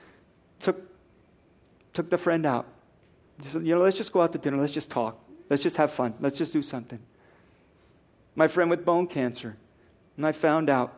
took, 0.60 0.82
took 1.94 2.10
the 2.10 2.18
friend 2.18 2.48
out 2.48 2.66
said, 3.46 3.66
you 3.66 3.76
know, 3.76 3.82
let's 3.82 3.98
just 3.98 4.12
go 4.12 4.22
out 4.22 4.32
to 4.34 4.38
dinner. 4.38 4.58
Let's 4.58 4.74
just 4.74 4.90
talk. 4.90 5.20
Let's 5.50 5.64
just 5.64 5.78
have 5.78 5.92
fun. 5.92 6.14
Let's 6.20 6.38
just 6.38 6.54
do 6.54 6.62
something. 6.62 7.00
My 8.36 8.48
friend 8.48 8.70
with 8.70 8.86
bone 8.86 9.08
cancer. 9.08 9.58
And 10.18 10.26
I 10.26 10.32
found 10.32 10.70
out. 10.70 10.94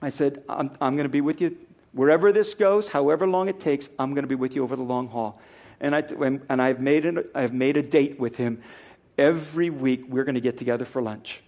I 0.00 0.10
said, 0.10 0.44
I'm, 0.48 0.70
I'm 0.80 0.94
going 0.94 1.06
to 1.06 1.10
be 1.10 1.20
with 1.20 1.40
you 1.40 1.56
wherever 1.92 2.30
this 2.30 2.54
goes, 2.54 2.88
however 2.88 3.26
long 3.26 3.48
it 3.48 3.58
takes, 3.58 3.88
I'm 3.98 4.14
going 4.14 4.22
to 4.22 4.28
be 4.28 4.34
with 4.34 4.54
you 4.54 4.62
over 4.62 4.76
the 4.76 4.82
long 4.82 5.08
haul. 5.08 5.40
And, 5.80 5.94
I, 5.94 6.04
and 6.48 6.62
I've, 6.62 6.80
made 6.80 7.04
an, 7.04 7.24
I've 7.34 7.52
made 7.52 7.76
a 7.76 7.82
date 7.82 8.18
with 8.18 8.36
him. 8.36 8.62
Every 9.16 9.70
week, 9.70 10.04
we're 10.08 10.24
going 10.24 10.36
to 10.36 10.40
get 10.40 10.58
together 10.58 10.84
for 10.84 11.02
lunch. 11.02 11.42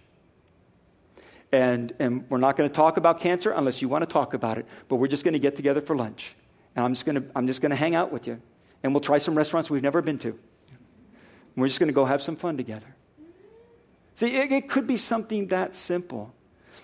And, 1.53 1.93
and 1.99 2.29
we're 2.29 2.37
not 2.37 2.57
going 2.57 2.69
to 2.69 2.75
talk 2.75 2.97
about 2.97 3.19
cancer 3.19 3.51
unless 3.51 3.81
you 3.81 3.89
want 3.89 4.01
to 4.03 4.11
talk 4.11 4.33
about 4.33 4.57
it, 4.57 4.65
but 4.87 4.97
we're 4.97 5.07
just 5.07 5.23
going 5.23 5.33
to 5.33 5.39
get 5.39 5.55
together 5.55 5.81
for 5.81 5.95
lunch. 5.95 6.35
And 6.75 6.85
I'm 6.85 6.93
just 6.93 7.05
going 7.05 7.15
to, 7.15 7.23
I'm 7.35 7.47
just 7.47 7.61
going 7.61 7.71
to 7.71 7.75
hang 7.75 7.95
out 7.95 8.11
with 8.11 8.27
you 8.27 8.41
and 8.83 8.93
we'll 8.93 9.01
try 9.01 9.17
some 9.17 9.35
restaurants 9.35 9.69
we've 9.69 9.83
never 9.83 10.01
been 10.01 10.17
to. 10.19 10.37
We're 11.55 11.67
just 11.67 11.79
going 11.79 11.87
to 11.87 11.93
go 11.93 12.05
have 12.05 12.21
some 12.21 12.35
fun 12.35 12.57
together. 12.57 12.95
See, 14.15 14.35
it, 14.35 14.51
it 14.51 14.69
could 14.69 14.87
be 14.87 14.97
something 14.97 15.47
that 15.47 15.75
simple. 15.75 16.33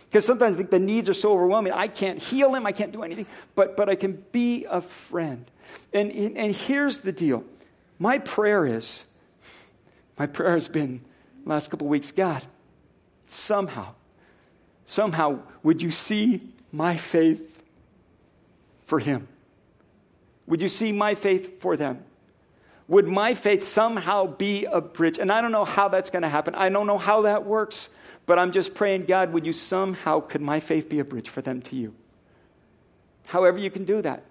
Because 0.09 0.25
sometimes 0.25 0.55
I 0.55 0.57
think 0.57 0.71
the 0.71 0.79
needs 0.79 1.09
are 1.09 1.13
so 1.13 1.33
overwhelming. 1.33 1.73
I 1.73 1.87
can't 1.87 2.19
heal 2.19 2.53
him, 2.55 2.65
I 2.65 2.71
can't 2.71 2.91
do 2.91 3.03
anything, 3.03 3.25
but, 3.55 3.75
but 3.75 3.89
I 3.89 3.95
can 3.95 4.23
be 4.31 4.65
a 4.65 4.81
friend. 4.81 5.49
And, 5.93 6.11
and 6.11 6.55
here's 6.55 6.99
the 6.99 7.11
deal 7.11 7.43
my 7.99 8.19
prayer 8.19 8.65
is, 8.65 9.03
my 10.17 10.27
prayer 10.27 10.53
has 10.53 10.67
been 10.67 11.01
last 11.45 11.69
couple 11.69 11.87
weeks 11.87 12.11
God, 12.11 12.45
somehow, 13.27 13.95
somehow, 14.85 15.39
would 15.63 15.81
you 15.81 15.91
see 15.91 16.41
my 16.71 16.95
faith 16.95 17.61
for 18.85 18.99
him? 18.99 19.27
Would 20.47 20.61
you 20.61 20.69
see 20.69 20.91
my 20.91 21.15
faith 21.15 21.61
for 21.61 21.77
them? 21.77 22.03
Would 22.87 23.07
my 23.07 23.35
faith 23.35 23.63
somehow 23.63 24.27
be 24.27 24.65
a 24.65 24.79
bridge? 24.79 25.19
And 25.19 25.31
I 25.31 25.41
don't 25.41 25.51
know 25.51 25.65
how 25.65 25.89
that's 25.89 26.09
going 26.09 26.21
to 26.21 26.29
happen. 26.29 26.55
I 26.55 26.69
don't 26.69 26.87
know 26.87 26.97
how 26.97 27.23
that 27.23 27.45
works, 27.45 27.89
but 28.25 28.39
I'm 28.39 28.53
just 28.53 28.73
praying, 28.73 29.05
God, 29.05 29.33
would 29.33 29.45
you 29.45 29.53
somehow, 29.53 30.21
could 30.21 30.41
my 30.41 30.61
faith 30.61 30.87
be 30.87 30.99
a 30.99 31.03
bridge 31.03 31.29
for 31.29 31.41
them 31.41 31.61
to 31.63 31.75
you? 31.75 31.93
However, 33.25 33.57
you 33.57 33.69
can 33.69 33.83
do 33.83 34.01
that. 34.01 34.23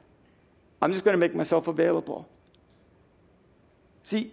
I'm 0.80 0.92
just 0.92 1.04
going 1.04 1.12
to 1.14 1.18
make 1.18 1.34
myself 1.34 1.68
available. 1.68 2.26
See, 4.04 4.32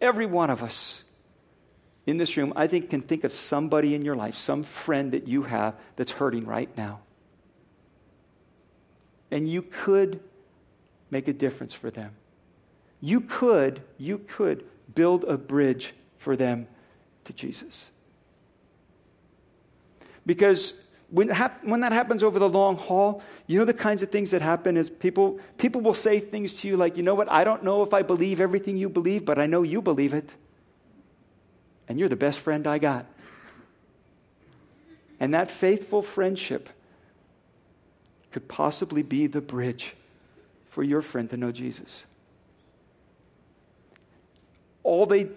every 0.00 0.26
one 0.26 0.50
of 0.50 0.62
us 0.62 1.02
in 2.06 2.16
this 2.16 2.36
room, 2.36 2.52
I 2.54 2.68
think, 2.68 2.90
can 2.90 3.00
think 3.00 3.24
of 3.24 3.32
somebody 3.32 3.94
in 3.94 4.04
your 4.04 4.14
life, 4.14 4.36
some 4.36 4.62
friend 4.62 5.12
that 5.12 5.26
you 5.26 5.42
have 5.44 5.74
that's 5.96 6.12
hurting 6.12 6.46
right 6.46 6.68
now. 6.76 7.00
And 9.30 9.48
you 9.48 9.62
could 9.62 10.20
make 11.14 11.28
a 11.28 11.32
difference 11.32 11.72
for 11.72 11.92
them. 11.92 12.10
You 13.00 13.20
could, 13.20 13.80
you 13.98 14.18
could 14.18 14.64
build 14.96 15.22
a 15.24 15.38
bridge 15.38 15.94
for 16.18 16.34
them 16.34 16.66
to 17.24 17.32
Jesus. 17.32 17.88
Because 20.26 20.74
when, 21.10 21.28
hap- 21.28 21.64
when 21.64 21.80
that 21.80 21.92
happens 21.92 22.24
over 22.24 22.40
the 22.40 22.48
long 22.48 22.76
haul, 22.76 23.22
you 23.46 23.60
know 23.60 23.64
the 23.64 23.72
kinds 23.72 24.02
of 24.02 24.10
things 24.10 24.32
that 24.32 24.42
happen 24.42 24.76
is 24.76 24.90
people, 24.90 25.38
people 25.56 25.80
will 25.82 25.94
say 25.94 26.18
things 26.18 26.54
to 26.54 26.68
you 26.68 26.76
like, 26.76 26.96
you 26.96 27.04
know 27.04 27.14
what, 27.14 27.30
I 27.30 27.44
don't 27.44 27.62
know 27.62 27.84
if 27.84 27.94
I 27.94 28.02
believe 28.02 28.40
everything 28.40 28.76
you 28.76 28.88
believe, 28.88 29.24
but 29.24 29.38
I 29.38 29.46
know 29.46 29.62
you 29.62 29.80
believe 29.80 30.14
it. 30.14 30.34
And 31.86 31.96
you're 31.96 32.08
the 32.08 32.16
best 32.16 32.40
friend 32.40 32.66
I 32.66 32.78
got. 32.78 33.06
And 35.20 35.32
that 35.32 35.48
faithful 35.48 36.02
friendship 36.02 36.68
could 38.32 38.48
possibly 38.48 39.04
be 39.04 39.28
the 39.28 39.40
bridge 39.40 39.94
for 40.74 40.82
your 40.82 41.02
friend 41.02 41.30
to 41.30 41.36
know 41.36 41.52
Jesus. 41.52 42.04
All 44.82 45.06
they, 45.06 45.28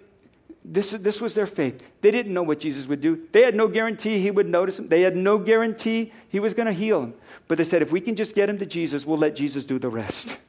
this, 0.65 0.91
this 0.91 1.21
was 1.21 1.36
their 1.36 1.45
faith. 1.45 1.84
They 2.02 2.10
didn't 2.10 2.34
know 2.34 2.41
what 2.41 2.60
Jesus 2.60 2.88
would 2.88 3.02
do. 3.02 3.28
They 3.32 3.43
had 3.43 3.54
no 3.54 3.67
guarantee 3.67 4.19
he 4.19 4.32
would 4.32 4.50
notice 4.50 4.78
them. 4.78 4.88
They 4.88 5.02
had 5.02 5.15
no 5.15 5.38
guarantee 5.38 6.12
he 6.28 6.39
was 6.39 6.56
going 6.56 6.65
to 6.65 6.73
heal 6.73 7.02
them. 7.02 7.13
But 7.47 7.60
they 7.60 7.63
said, 7.63 7.84
if 7.84 7.91
we 7.91 8.02
can 8.02 8.15
just 8.15 8.34
get 8.34 8.50
him 8.50 8.58
to 8.58 8.65
Jesus, 8.65 9.06
we'll 9.06 9.19
let 9.19 9.36
Jesus 9.36 9.63
do 9.63 9.80
the 9.80 9.89
rest. 9.89 10.38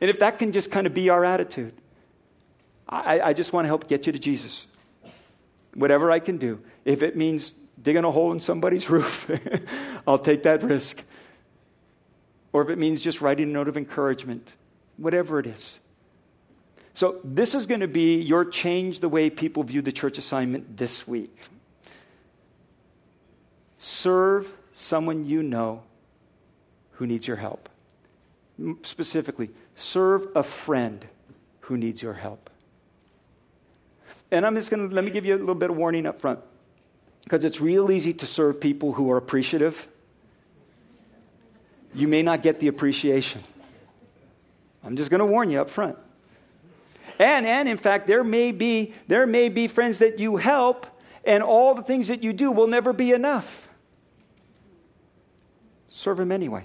And 0.00 0.10
if 0.10 0.18
that 0.18 0.40
can 0.40 0.50
just 0.50 0.72
kind 0.72 0.88
of 0.88 0.94
be 0.94 1.10
our 1.10 1.24
attitude, 1.24 1.74
I, 2.88 3.20
I 3.20 3.32
just 3.34 3.52
want 3.52 3.66
to 3.66 3.68
help 3.68 3.86
get 3.86 4.04
you 4.04 4.12
to 4.12 4.18
Jesus. 4.18 4.66
Whatever 5.74 6.10
I 6.10 6.18
can 6.18 6.38
do. 6.38 6.58
If 6.84 7.04
it 7.04 7.16
means 7.16 7.54
digging 7.80 8.02
a 8.02 8.10
hole 8.10 8.32
in 8.32 8.40
somebody's 8.40 8.90
roof, 8.90 9.30
I'll 10.04 10.18
take 10.18 10.42
that 10.42 10.64
risk 10.64 11.04
or 12.52 12.62
if 12.62 12.68
it 12.68 12.78
means 12.78 13.02
just 13.02 13.20
writing 13.20 13.48
a 13.48 13.52
note 13.52 13.68
of 13.68 13.76
encouragement, 13.76 14.54
whatever 14.96 15.38
it 15.38 15.46
is. 15.46 15.78
So, 16.94 17.20
this 17.24 17.54
is 17.54 17.64
going 17.64 17.80
to 17.80 17.88
be 17.88 18.20
your 18.20 18.44
change 18.44 19.00
the 19.00 19.08
way 19.08 19.30
people 19.30 19.62
view 19.62 19.80
the 19.80 19.92
church 19.92 20.18
assignment 20.18 20.76
this 20.76 21.08
week. 21.08 21.34
Serve 23.78 24.52
someone 24.72 25.24
you 25.24 25.42
know 25.42 25.82
who 26.92 27.06
needs 27.06 27.26
your 27.26 27.38
help. 27.38 27.70
Specifically, 28.82 29.50
serve 29.74 30.28
a 30.36 30.42
friend 30.42 31.06
who 31.60 31.78
needs 31.78 32.02
your 32.02 32.14
help. 32.14 32.50
And 34.30 34.46
I'm 34.46 34.54
just 34.54 34.70
going 34.70 34.88
to 34.88 34.94
let 34.94 35.04
me 35.04 35.10
give 35.10 35.24
you 35.24 35.34
a 35.34 35.38
little 35.38 35.54
bit 35.54 35.70
of 35.70 35.76
warning 35.76 36.06
up 36.06 36.20
front 36.20 36.40
because 37.24 37.44
it's 37.44 37.60
real 37.60 37.90
easy 37.90 38.12
to 38.14 38.26
serve 38.26 38.60
people 38.60 38.92
who 38.92 39.10
are 39.10 39.16
appreciative 39.16 39.88
you 41.94 42.08
may 42.08 42.22
not 42.22 42.42
get 42.42 42.60
the 42.60 42.68
appreciation. 42.68 43.42
I'm 44.84 44.96
just 44.96 45.10
going 45.10 45.20
to 45.20 45.26
warn 45.26 45.50
you 45.50 45.60
up 45.60 45.70
front. 45.70 45.96
And, 47.18 47.46
and 47.46 47.68
in 47.68 47.76
fact, 47.76 48.06
there 48.06 48.24
may, 48.24 48.52
be, 48.52 48.94
there 49.06 49.26
may 49.26 49.48
be 49.48 49.68
friends 49.68 49.98
that 49.98 50.18
you 50.18 50.36
help, 50.36 50.86
and 51.24 51.42
all 51.42 51.74
the 51.74 51.82
things 51.82 52.08
that 52.08 52.22
you 52.22 52.32
do 52.32 52.50
will 52.50 52.66
never 52.66 52.92
be 52.92 53.12
enough. 53.12 53.68
Serve 55.88 56.16
them 56.16 56.32
anyway. 56.32 56.64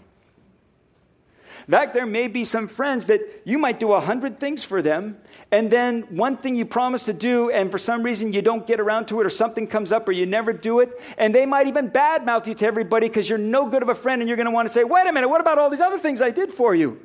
In 1.68 1.72
fact, 1.72 1.94
there 1.94 2.06
may 2.06 2.28
be 2.28 2.46
some 2.46 2.68
friends 2.68 3.08
that 3.08 3.22
you 3.44 3.58
might 3.58 3.80
do 3.80 3.92
a 3.92 4.00
hundred 4.00 4.40
things 4.40 4.64
for 4.64 4.82
them, 4.82 5.18
and 5.52 5.72
then 5.72 6.02
one 6.10 6.38
thing 6.38 6.56
you 6.56 6.66
promise 6.66 7.04
to 7.04 7.14
do, 7.14 7.50
and 7.50 7.72
for 7.72 7.78
some 7.78 8.04
reason 8.04 8.34
you 8.34 8.42
don't 8.42 8.68
get 8.68 8.80
around 8.80 9.08
to 9.08 9.22
it, 9.22 9.26
or 9.26 9.30
something 9.30 9.66
comes 9.68 9.92
up, 9.92 10.08
or 10.08 10.12
you 10.12 10.26
never 10.26 10.52
do 10.52 10.82
it, 10.82 11.00
and 11.18 11.34
they 11.34 11.46
might 11.46 11.68
even 11.68 11.90
badmouth 11.90 12.48
you 12.48 12.56
to 12.56 12.66
everybody 12.66 13.08
because 13.08 13.30
you're 13.30 13.38
no 13.38 13.68
good 13.68 13.82
of 13.82 13.90
a 13.90 13.96
friend, 13.96 14.22
and 14.22 14.28
you're 14.28 14.36
going 14.36 14.48
to 14.48 14.52
want 14.52 14.68
to 14.68 14.74
say, 14.74 14.84
wait 14.84 15.08
a 15.08 15.14
minute, 15.14 15.30
what 15.30 15.40
about 15.40 15.58
all 15.58 15.70
these 15.70 15.82
other 15.82 16.00
things 16.00 16.22
I 16.22 16.32
did 16.32 16.52
for 16.52 16.76
you? 16.76 17.02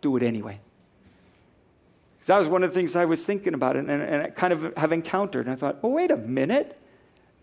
Do 0.00 0.16
it 0.16 0.22
anyway. 0.22 0.60
Because 2.16 2.28
that 2.28 2.38
was 2.38 2.48
one 2.48 2.62
of 2.62 2.70
the 2.70 2.74
things 2.74 2.94
I 2.94 3.04
was 3.04 3.24
thinking 3.24 3.54
about 3.54 3.76
and, 3.76 3.90
and, 3.90 4.00
and 4.00 4.22
I 4.22 4.30
kind 4.30 4.52
of 4.52 4.76
have 4.76 4.92
encountered. 4.92 5.46
And 5.46 5.52
I 5.52 5.56
thought, 5.56 5.82
well, 5.82 5.90
wait 5.90 6.12
a 6.12 6.16
minute. 6.16 6.78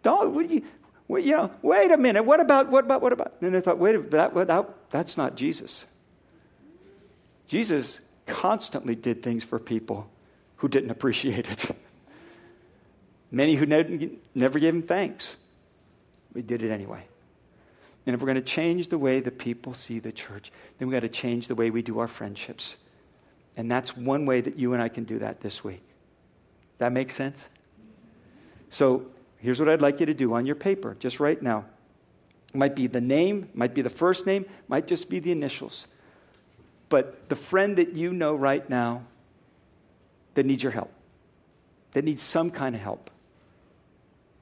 Don't, 0.04 0.34
what 0.34 0.50
you, 0.50 0.64
well, 1.10 1.22
you 1.22 1.34
know, 1.34 1.52
wait 1.62 1.92
a 1.92 1.98
minute. 1.98 2.24
What 2.24 2.40
about, 2.40 2.72
what 2.72 2.86
about, 2.86 3.02
what 3.02 3.12
about? 3.12 3.34
And 3.42 3.58
I 3.58 3.60
thought, 3.60 3.78
wait, 3.78 4.12
that, 4.12 4.34
that, 4.34 4.70
that's 4.90 5.18
not 5.18 5.36
Jesus. 5.36 5.84
Jesus 7.48 8.00
constantly 8.26 8.96
did 8.96 9.24
things 9.24 9.44
for 9.44 9.60
people 9.60 10.10
who 10.58 10.68
didn't 10.68 10.92
appreciate 10.92 11.50
it. 11.50 11.72
Many 13.32 13.56
who 13.56 13.66
never 13.66 14.60
gave 14.60 14.74
him 14.74 14.84
thanks. 14.84 15.36
We 16.34 16.42
did 16.42 16.62
it 16.62 16.72
anyway. 16.72 17.06
And 18.06 18.14
if 18.14 18.22
we're 18.22 18.28
going 18.28 18.36
to 18.36 18.42
change 18.42 18.90
the 18.90 18.98
way 18.98 19.20
the 19.20 19.32
people 19.32 19.74
see 19.74 20.00
the 20.00 20.12
church, 20.12 20.52
then 20.78 20.88
we've 20.88 20.94
got 20.94 21.02
to 21.02 21.10
change 21.10 21.48
the 21.48 21.56
way 21.56 21.72
we 21.72 21.82
do 21.82 22.00
our 22.00 22.08
friendships. 22.08 22.76
And 23.58 23.72
that's 23.72 23.98
one 23.98 24.26
way 24.26 24.42
that 24.42 24.58
you 24.58 24.74
and 24.74 24.82
I 24.82 24.90
can 24.90 25.06
do 25.06 25.20
that 25.20 25.42
this 25.42 25.64
week. 25.64 25.82
That 26.78 26.92
makes 26.92 27.16
sense? 27.16 27.48
So 28.70 29.08
here's 29.38 29.60
what 29.60 29.70
I'd 29.70 29.82
like 29.82 30.00
you 30.00 30.06
to 30.06 30.14
do 30.14 30.34
on 30.34 30.46
your 30.46 30.56
paper, 30.56 30.96
just 31.00 31.20
right 31.20 31.42
now. 31.42 31.66
It 32.54 32.58
might 32.58 32.76
be 32.76 32.88
the 32.88 33.02
name, 33.02 33.50
might 33.54 33.74
be 33.74 33.82
the 33.82 33.90
first 33.90 34.26
name, 34.26 34.46
might 34.68 34.88
just 34.88 35.10
be 35.10 35.20
the 35.20 35.32
initials. 35.32 35.88
But 36.90 37.30
the 37.30 37.36
friend 37.36 37.78
that 37.78 37.94
you 37.94 38.14
know 38.14 38.36
right 38.36 38.68
now 38.70 39.04
that 40.36 40.46
needs 40.46 40.62
your 40.62 40.72
help, 40.72 40.92
that 41.92 42.04
needs 42.04 42.22
some 42.22 42.52
kind 42.52 42.76
of 42.76 42.82
help, 42.82 43.10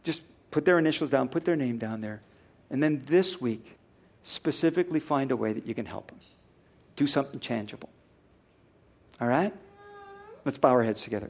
just 0.04 0.24
put 0.52 0.66
their 0.66 0.78
initials 0.78 1.10
down, 1.10 1.30
put 1.30 1.46
their 1.46 1.56
name 1.56 1.78
down 1.78 2.02
there. 2.02 2.22
And 2.70 2.82
then 2.82 3.04
this 3.06 3.40
week, 3.40 3.78
specifically 4.24 5.00
find 5.00 5.32
a 5.32 5.36
way 5.36 5.54
that 5.54 5.66
you 5.66 5.76
can 5.76 5.86
help 5.86 6.08
them. 6.08 6.20
Do 6.96 7.08
something 7.08 7.40
tangible. 7.40 7.90
All 9.22 9.28
right? 9.28 9.54
Let's 10.46 10.58
bow 10.58 10.70
our 10.70 10.84
heads 10.84 11.04
together. 11.04 11.30